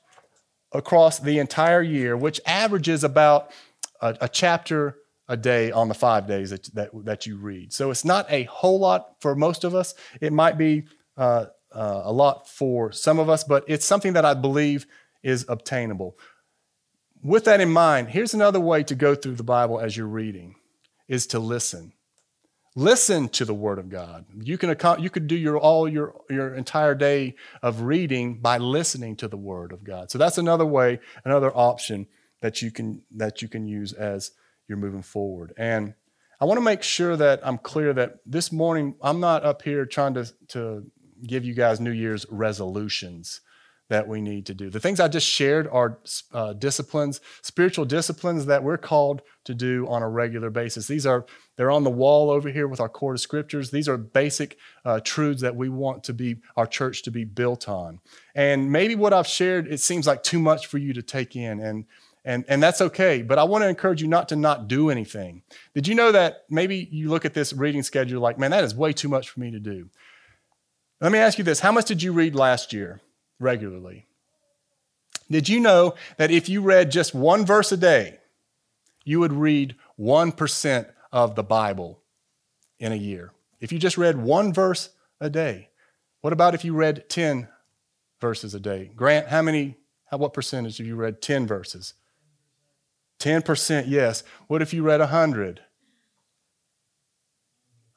across 0.73 1.19
the 1.19 1.39
entire 1.39 1.83
year, 1.83 2.17
which 2.17 2.41
averages 2.47 3.05
about 3.05 3.53
a, 4.01 4.17
a 4.23 4.29
chapter 4.29 4.99
a 5.29 5.37
day 5.37 5.73
on 5.73 5.89
the 5.89 5.95
five 5.95 6.27
days 6.27 6.51
that, 6.51 6.75
that, 6.75 6.91
that 7.05 7.27
you 7.27 7.37
read. 7.37 7.73
So 7.73 7.91
it's 7.91 8.05
not 8.05 8.31
a 8.31 8.45
whole 8.45 8.79
lot 8.79 9.17
for 9.21 9.35
most 9.35 9.65
of 9.65 9.75
us. 9.75 9.95
It 10.21 10.33
might 10.33 10.57
be 10.57 10.85
uh, 11.17 11.47
uh, 11.73 12.03
a 12.05 12.13
lot 12.13 12.49
for 12.49 12.93
some 12.93 13.19
of 13.19 13.29
us, 13.29 13.43
but 13.45 13.65
it's 13.67 13.85
something 13.85 14.13
that 14.13 14.25
I 14.25 14.35
believe 14.35 14.87
is 15.23 15.45
obtainable. 15.49 16.17
With 17.23 17.45
that 17.45 17.61
in 17.61 17.71
mind, 17.71 18.11
here's 18.11 18.35
another 18.35 18.61
way 18.61 18.85
to 18.85 18.95
go 18.95 19.15
through 19.15 19.35
the 19.35 19.43
Bible 19.43 19.81
as 19.81 19.97
you're 19.97 20.07
reading 20.07 20.55
is 21.09 21.27
to 21.29 21.39
listen. 21.39 21.93
Listen 22.77 23.29
to 23.31 23.45
the 23.45 23.55
Word 23.55 23.79
of 23.79 23.89
God. 23.89 24.27
You 24.39 24.59
can 24.59 24.77
you 25.01 25.09
could 25.09 25.27
do 25.27 25.35
your 25.35 25.59
all 25.59 25.89
your 25.89 26.15
your 26.29 26.55
entire 26.55 26.95
day 26.95 27.35
of 27.63 27.81
reading 27.81 28.39
by 28.39 28.59
listening 28.59 29.17
to 29.17 29.29
the 29.29 29.37
Word 29.39 29.73
of 29.73 29.83
God. 29.83 30.11
So 30.11 30.19
that's 30.19 30.37
another 30.37 30.67
way, 30.67 31.01
another 31.25 31.51
option 31.57 32.07
that 32.41 32.63
you 32.63 32.71
can 32.71 33.03
that 33.17 33.43
you 33.43 33.49
can 33.49 33.67
use 33.67 33.93
as 33.93 34.33
you're 34.69 34.79
moving 34.79 35.03
forward. 35.03 35.53
And 35.57 35.95
I 36.41 36.45
want 36.45 36.59
to 36.59 36.65
make 36.65 36.83
sure 36.83 37.17
that 37.17 37.41
I'm 37.43 37.59
clear 37.59 37.95
that 37.95 38.17
this 38.27 38.53
morning 38.53 38.95
I'm 39.03 39.21
not 39.21 39.45
up 39.45 39.63
here 39.63 39.87
trying 39.87 40.15
to, 40.15 40.31
to 40.49 40.85
give 41.27 41.45
you 41.45 41.55
guys 41.55 41.81
New 41.81 41.93
Year's 41.93 42.27
resolutions 42.29 43.41
that 43.89 44.09
we 44.09 44.21
need 44.21 44.47
to 44.47 44.55
do. 44.55 44.69
The 44.69 44.81
things 44.81 44.99
I 44.99 45.07
just 45.07 45.29
shared 45.29 45.69
are 45.69 46.01
uh, 46.33 46.55
disciplines, 46.55 47.21
spiritual 47.43 47.85
disciplines 47.85 48.47
that 48.47 48.65
we're 48.65 48.79
called 48.79 49.23
to 49.45 49.55
do 49.55 49.87
on 49.87 50.03
a 50.03 50.09
regular 50.09 50.51
basis. 50.51 50.89
These 50.89 51.07
are 51.07 51.25
they're 51.57 51.71
on 51.71 51.85
the 51.85 51.91
wall 51.91 52.29
over 52.29 52.51
here 52.51 52.67
with 52.67 52.81
our 52.81 52.89
core 52.89 53.15
of 53.15 53.21
scriptures. 53.21 53.71
These 53.71 53.89
are 53.89 53.97
basic 53.97 54.59
uh, 54.85 55.01
truths 55.05 55.41
that 55.43 55.55
we 55.55 55.69
want 55.69 56.03
to 56.05 56.13
be 56.13 56.37
our 56.57 56.67
church 56.67 57.03
to 57.05 57.11
be 57.13 57.25
built 57.25 57.69
on. 57.69 58.01
And 58.35 58.73
maybe 58.73 58.97
what 58.97 59.13
I've 59.13 59.29
shared 59.29 59.69
it 59.69 59.79
seems 59.79 60.07
like 60.07 60.23
too 60.25 60.41
much 60.41 60.67
for 60.67 60.79
you 60.79 60.93
to 60.93 61.03
take 61.03 61.37
in 61.37 61.61
and 61.61 61.87
and, 62.27 62.45
and 62.49 62.61
that's 62.61 62.81
okay. 62.81 63.23
But 63.23 63.39
I 63.39 63.45
want 63.45 63.63
to 63.63 63.69
encourage 63.69 64.03
you 64.03 64.09
not 64.09 64.29
to 64.31 64.37
not 64.37 64.67
do 64.67 64.91
anything. 64.91 65.43
Did 65.75 65.87
you 65.87 65.95
know 65.95 66.11
that 66.11 66.45
maybe 66.51 66.89
you 66.91 67.09
look 67.09 67.25
at 67.25 67.35
this 67.35 67.53
reading 67.53 67.85
schedule 67.85 68.21
like, 68.21 68.37
man, 68.37 68.51
that 68.51 68.65
is 68.65 68.75
way 68.75 68.93
too 68.93 69.09
much 69.09 69.31
for 69.31 69.39
me 69.39 69.53
to 69.53 69.61
do? 69.61 69.89
Let 71.01 71.13
me 71.13 71.19
ask 71.19 71.39
you 71.39 71.45
this 71.45 71.61
How 71.61 71.73
much 71.73 71.87
did 71.87 72.03
you 72.03 72.13
read 72.13 72.35
last 72.35 72.73
year 72.73 73.01
regularly? 73.39 74.07
Did 75.31 75.49
you 75.49 75.61
know 75.61 75.95
that 76.19 76.31
if 76.31 76.49
you 76.49 76.63
read 76.63 76.91
just 76.91 77.15
one 77.15 77.47
verse 77.47 77.71
a 77.73 77.77
day, 77.77 78.19
you 79.05 79.21
would 79.21 79.33
read 79.33 79.77
1% 79.99 80.87
of 81.13 81.35
the 81.35 81.43
Bible 81.43 82.01
in 82.79 82.93
a 82.93 82.97
year? 82.97 83.33
If 83.61 83.73
you 83.73 83.79
just 83.79 83.99
read 83.99 84.19
one 84.19 84.53
verse 84.53 84.91
a 85.21 85.31
day, 85.31 85.71
what 86.21 86.33
about 86.33 86.55
if 86.55 86.65
you 86.65 86.75
read 86.75 87.09
10 87.09 87.49
verses 88.21 88.55
a 88.55 88.61
day? 88.61 88.91
Grant, 88.95 89.29
how 89.29 89.43
many, 89.43 89.77
how, 90.11 90.19
what 90.19 90.33
percentage 90.33 90.79
have 90.79 90.87
you 90.87 90.97
read 90.97 91.21
10 91.21 91.47
verses? 91.47 91.95
10% 93.19 93.85
yes. 93.89 94.23
What 94.47 94.63
if 94.63 94.73
you 94.73 94.83
read 94.83 95.01
100? 95.01 95.61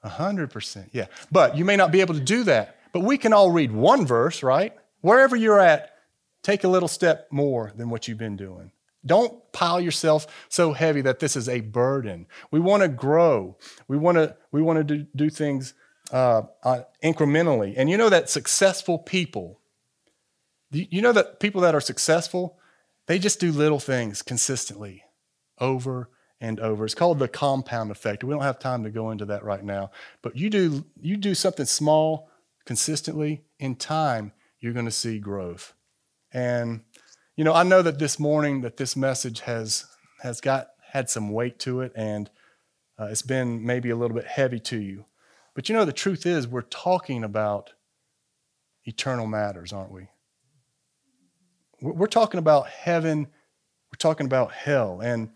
100%, 0.04 0.90
yeah. 0.92 1.08
But 1.32 1.58
you 1.58 1.66
may 1.66 1.76
not 1.76 1.92
be 1.92 2.02
able 2.02 2.14
to 2.14 2.20
do 2.20 2.44
that. 2.46 2.78
But 2.94 3.02
we 3.02 3.18
can 3.18 3.34
all 3.34 3.52
read 3.52 3.72
one 3.72 4.06
verse, 4.06 4.42
right? 4.42 4.74
Wherever 5.02 5.36
you're 5.36 5.60
at, 5.60 5.94
take 6.42 6.64
a 6.64 6.68
little 6.68 6.88
step 6.88 7.28
more 7.32 7.72
than 7.76 7.90
what 7.90 8.08
you've 8.08 8.18
been 8.18 8.38
doing. 8.38 8.72
Don't 9.06 9.52
pile 9.54 9.80
yourself 9.80 10.28
so 10.50 10.74
heavy 10.74 11.02
that 11.02 11.20
this 11.20 11.36
is 11.36 11.48
a 11.48 11.62
burden. 11.62 12.28
We 12.52 12.60
want 12.60 12.84
to 12.84 12.90
grow. 12.90 13.58
We 13.88 13.98
want 13.98 14.18
to 14.18 14.36
we 14.52 14.62
want 14.62 14.78
to 14.78 14.84
do, 14.84 15.08
do 15.16 15.30
things 15.30 15.74
uh, 16.12 16.44
uh, 16.64 16.82
incrementally. 17.04 17.76
And 17.78 17.90
you 17.90 17.98
know 17.98 18.10
that 18.10 18.30
successful 18.30 19.00
people, 19.00 19.60
you 20.72 21.02
know 21.02 21.14
that 21.14 21.40
people 21.40 21.62
that 21.62 21.76
are 21.76 21.82
successful, 21.82 22.60
they 23.06 23.20
just 23.20 23.40
do 23.40 23.52
little 23.52 23.80
things 23.80 24.22
consistently, 24.22 25.04
over 25.60 26.10
and 26.42 26.60
over. 26.60 26.86
It's 26.86 26.96
called 26.96 27.20
the 27.20 27.28
compound 27.28 27.92
effect. 27.92 28.24
We 28.24 28.34
don't 28.34 28.44
have 28.44 28.60
time 28.60 28.84
to 28.84 28.90
go 28.90 29.12
into 29.12 29.26
that 29.26 29.44
right 29.44 29.64
now. 29.64 29.92
But 30.22 30.38
you 30.38 30.50
do 30.50 30.86
you 31.02 31.18
do 31.18 31.36
something 31.36 31.66
small 31.66 32.30
consistently 32.70 33.44
in 33.58 33.76
time, 33.76 34.32
you're 34.60 34.74
going 34.74 34.86
to 34.86 34.92
see 34.92 35.18
growth. 35.18 35.74
And 36.32 36.82
you 37.36 37.44
know, 37.44 37.54
I 37.54 37.64
know 37.64 37.82
that 37.82 37.98
this 37.98 38.20
morning 38.20 38.62
that 38.62 38.78
this 38.78 38.96
message 38.96 39.40
has 39.42 39.86
has 40.22 40.40
got 40.40 40.70
had 40.92 41.10
some 41.10 41.32
weight 41.32 41.58
to 41.60 41.82
it, 41.82 41.92
and 41.96 42.30
uh, 43.00 43.06
it's 43.06 43.22
been 43.22 43.66
maybe 43.66 43.90
a 43.90 43.96
little 43.96 44.16
bit 44.16 44.28
heavy 44.28 44.60
to 44.60 44.78
you. 44.78 45.06
But 45.56 45.68
you 45.68 45.76
know, 45.76 45.84
the 45.84 45.92
truth 45.94 46.26
is, 46.28 46.48
we're 46.48 46.62
talking 46.62 47.24
about 47.24 47.74
eternal 48.86 49.26
matters, 49.26 49.74
aren't 49.74 49.92
we? 49.92 50.08
We're 51.82 52.06
talking 52.06 52.38
about 52.38 52.68
heaven. 52.68 53.28
We're 53.92 53.98
talking 53.98 54.28
about 54.28 54.52
hell, 54.52 55.00
and 55.02 55.32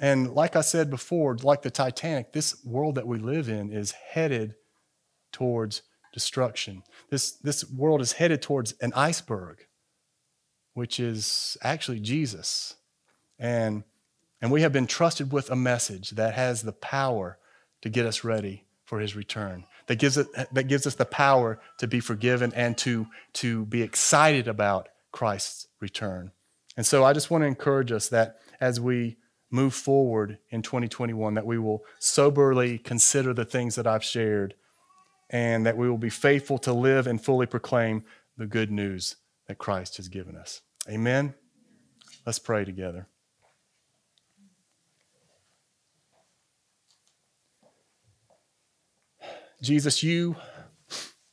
and 0.00 0.34
like 0.34 0.56
I 0.56 0.62
said 0.62 0.90
before, 0.90 1.36
like 1.36 1.62
the 1.62 1.70
Titanic, 1.70 2.32
this 2.32 2.64
world 2.64 2.96
that 2.96 3.06
we 3.06 3.18
live 3.18 3.48
in 3.48 3.72
is 3.72 3.92
headed 3.92 4.54
towards 5.32 5.82
destruction. 6.12 6.82
This 7.10 7.32
this 7.32 7.70
world 7.70 8.00
is 8.00 8.12
headed 8.12 8.42
towards 8.42 8.74
an 8.80 8.92
iceberg 8.96 9.66
which 10.74 11.00
is 11.00 11.56
actually 11.62 12.00
Jesus. 12.00 12.74
And, 13.38 13.84
and 14.40 14.50
we 14.50 14.62
have 14.62 14.72
been 14.72 14.86
trusted 14.86 15.32
with 15.32 15.50
a 15.50 15.56
message 15.56 16.10
that 16.10 16.34
has 16.34 16.62
the 16.62 16.72
power 16.72 17.38
to 17.82 17.88
get 17.88 18.06
us 18.06 18.24
ready 18.24 18.64
for 18.84 18.98
his 18.98 19.14
return, 19.14 19.64
that 19.86 19.98
gives, 20.00 20.16
it, 20.16 20.26
that 20.52 20.68
gives 20.68 20.86
us 20.86 20.96
the 20.96 21.04
power 21.04 21.60
to 21.78 21.86
be 21.86 22.00
forgiven 22.00 22.52
and 22.56 22.76
to, 22.78 23.06
to 23.34 23.64
be 23.66 23.82
excited 23.82 24.48
about 24.48 24.88
Christ's 25.12 25.68
return. 25.80 26.32
And 26.76 26.84
so 26.84 27.04
I 27.04 27.12
just 27.12 27.30
want 27.30 27.42
to 27.42 27.46
encourage 27.46 27.92
us 27.92 28.08
that 28.08 28.40
as 28.60 28.80
we 28.80 29.16
move 29.50 29.74
forward 29.74 30.38
in 30.50 30.62
2021, 30.62 31.34
that 31.34 31.46
we 31.46 31.58
will 31.58 31.84
soberly 31.98 32.78
consider 32.78 33.34
the 33.34 33.44
things 33.44 33.74
that 33.74 33.86
I've 33.86 34.04
shared 34.04 34.54
and 35.30 35.64
that 35.64 35.76
we 35.76 35.88
will 35.88 35.98
be 35.98 36.10
faithful 36.10 36.58
to 36.58 36.72
live 36.72 37.06
and 37.06 37.22
fully 37.22 37.46
proclaim 37.46 38.04
the 38.36 38.46
good 38.46 38.70
news 38.70 39.16
that 39.46 39.58
Christ 39.58 39.96
has 39.96 40.08
given 40.08 40.36
us. 40.36 40.60
Amen. 40.88 41.34
Let's 42.26 42.38
pray 42.38 42.64
together. 42.64 43.06
Jesus, 49.62 50.02
you 50.02 50.36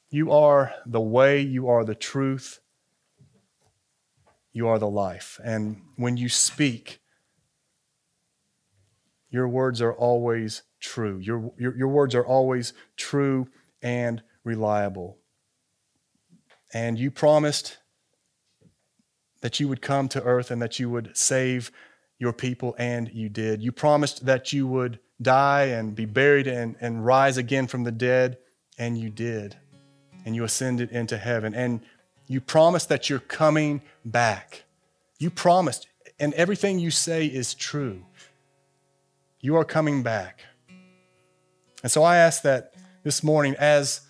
you 0.09 0.31
are 0.31 0.73
the 0.85 1.01
way, 1.01 1.41
you 1.41 1.67
are 1.67 1.83
the 1.83 1.95
truth, 1.95 2.59
you 4.53 4.67
are 4.67 4.79
the 4.79 4.89
life. 4.89 5.39
And 5.43 5.81
when 5.97 6.17
you 6.17 6.29
speak, 6.29 6.99
your 9.29 9.47
words 9.47 9.81
are 9.81 9.93
always 9.93 10.63
true. 10.79 11.19
Your, 11.19 11.51
your, 11.57 11.75
your 11.77 11.87
words 11.87 12.15
are 12.15 12.25
always 12.25 12.73
true 12.95 13.47
and 13.81 14.21
reliable. 14.43 15.17
And 16.73 16.97
you 16.97 17.11
promised 17.11 17.77
that 19.41 19.59
you 19.59 19.67
would 19.67 19.81
come 19.81 20.07
to 20.09 20.23
earth 20.23 20.51
and 20.51 20.61
that 20.61 20.79
you 20.79 20.89
would 20.89 21.15
save 21.15 21.71
your 22.19 22.33
people, 22.33 22.75
and 22.79 23.11
you 23.13 23.29
did. 23.29 23.61
You 23.61 23.71
promised 23.71 24.25
that 24.25 24.51
you 24.51 24.65
would 24.65 24.99
die 25.21 25.65
and 25.65 25.93
be 25.93 26.05
buried 26.05 26.47
and, 26.47 26.75
and 26.81 27.05
rise 27.05 27.37
again 27.37 27.67
from 27.67 27.83
the 27.83 27.91
dead, 27.91 28.39
and 28.79 28.97
you 28.97 29.11
did. 29.11 29.55
And 30.25 30.35
you 30.35 30.43
ascended 30.43 30.89
into 30.89 31.17
heaven. 31.19 31.53
And 31.53 31.81
you 32.25 32.41
promised 32.41 32.89
that 32.89 33.07
you're 33.07 33.19
coming 33.19 33.83
back. 34.03 34.63
You 35.19 35.29
promised, 35.29 35.87
and 36.19 36.33
everything 36.33 36.79
you 36.79 36.89
say 36.89 37.27
is 37.27 37.53
true. 37.53 38.03
You 39.47 39.55
are 39.55 39.63
coming 39.63 40.03
back. 40.03 40.41
And 41.81 41.89
so 41.89 42.03
I 42.03 42.17
ask 42.17 42.41
that 42.41 42.73
this 43.05 43.23
morning, 43.23 43.55
as 43.57 44.01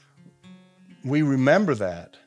we 1.06 1.22
remember 1.22 1.76
that, 1.76 2.18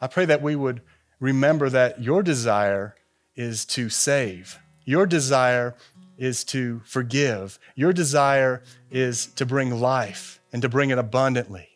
I 0.00 0.06
pray 0.06 0.24
that 0.24 0.40
we 0.40 0.56
would 0.56 0.80
remember 1.20 1.68
that 1.68 2.02
your 2.02 2.22
desire 2.22 2.94
is 3.36 3.66
to 3.66 3.90
save. 3.90 4.58
Your 4.86 5.04
desire 5.04 5.74
is 6.16 6.42
to 6.44 6.80
forgive. 6.86 7.58
Your 7.74 7.92
desire 7.92 8.62
is 8.90 9.26
to 9.26 9.44
bring 9.44 9.78
life 9.78 10.40
and 10.50 10.62
to 10.62 10.70
bring 10.70 10.88
it 10.88 10.96
abundantly. 10.96 11.68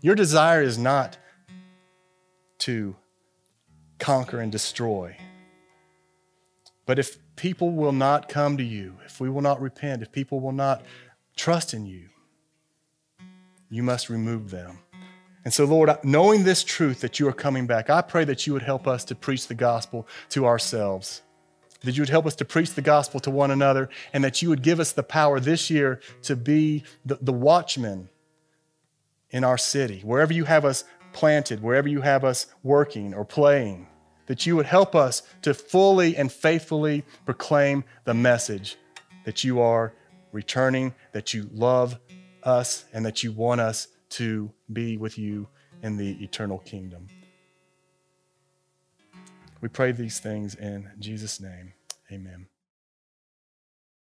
Your 0.00 0.14
desire 0.14 0.62
is 0.62 0.78
not 0.78 1.18
to 2.58 2.94
conquer 3.98 4.38
and 4.38 4.52
destroy. 4.52 5.16
But 6.86 7.00
if 7.00 7.18
people 7.40 7.70
will 7.70 7.92
not 7.92 8.28
come 8.28 8.58
to 8.58 8.62
you, 8.62 8.94
if 9.06 9.18
we 9.18 9.30
will 9.30 9.40
not 9.40 9.62
repent, 9.62 10.02
if 10.02 10.12
people 10.12 10.40
will 10.40 10.52
not 10.52 10.84
trust 11.36 11.72
in 11.72 11.86
you, 11.86 12.10
you 13.70 13.82
must 13.82 14.10
remove 14.10 14.50
them. 14.50 14.78
And 15.46 15.54
so, 15.54 15.64
Lord, 15.64 15.90
knowing 16.04 16.44
this 16.44 16.62
truth 16.62 17.00
that 17.00 17.18
you 17.18 17.26
are 17.28 17.32
coming 17.32 17.66
back, 17.66 17.88
I 17.88 18.02
pray 18.02 18.26
that 18.26 18.46
you 18.46 18.52
would 18.52 18.60
help 18.60 18.86
us 18.86 19.06
to 19.06 19.14
preach 19.14 19.46
the 19.46 19.54
gospel 19.54 20.06
to 20.28 20.44
ourselves, 20.44 21.22
that 21.82 21.96
you 21.96 22.02
would 22.02 22.10
help 22.10 22.26
us 22.26 22.34
to 22.36 22.44
preach 22.44 22.74
the 22.74 22.82
gospel 22.82 23.20
to 23.20 23.30
one 23.30 23.50
another, 23.50 23.88
and 24.12 24.22
that 24.22 24.42
you 24.42 24.50
would 24.50 24.60
give 24.60 24.78
us 24.78 24.92
the 24.92 25.02
power 25.02 25.40
this 25.40 25.70
year 25.70 25.98
to 26.24 26.36
be 26.36 26.84
the, 27.06 27.16
the 27.22 27.32
watchmen 27.32 28.10
in 29.30 29.44
our 29.44 29.56
city, 29.56 30.02
wherever 30.04 30.34
you 30.34 30.44
have 30.44 30.66
us 30.66 30.84
planted, 31.14 31.62
wherever 31.62 31.88
you 31.88 32.02
have 32.02 32.22
us 32.22 32.48
working 32.62 33.14
or 33.14 33.24
playing, 33.24 33.86
that 34.30 34.46
you 34.46 34.54
would 34.54 34.66
help 34.66 34.94
us 34.94 35.24
to 35.42 35.52
fully 35.52 36.16
and 36.16 36.30
faithfully 36.30 37.02
proclaim 37.26 37.82
the 38.04 38.14
message 38.14 38.76
that 39.24 39.42
you 39.42 39.60
are 39.60 39.92
returning, 40.30 40.94
that 41.10 41.34
you 41.34 41.50
love 41.52 41.98
us, 42.44 42.84
and 42.92 43.04
that 43.04 43.24
you 43.24 43.32
want 43.32 43.60
us 43.60 43.88
to 44.08 44.48
be 44.72 44.96
with 44.96 45.18
you 45.18 45.48
in 45.82 45.96
the 45.96 46.12
eternal 46.22 46.58
kingdom. 46.58 47.08
We 49.60 49.68
pray 49.68 49.90
these 49.90 50.20
things 50.20 50.54
in 50.54 50.88
Jesus' 51.00 51.40
name. 51.40 51.72
Amen. 52.12 52.49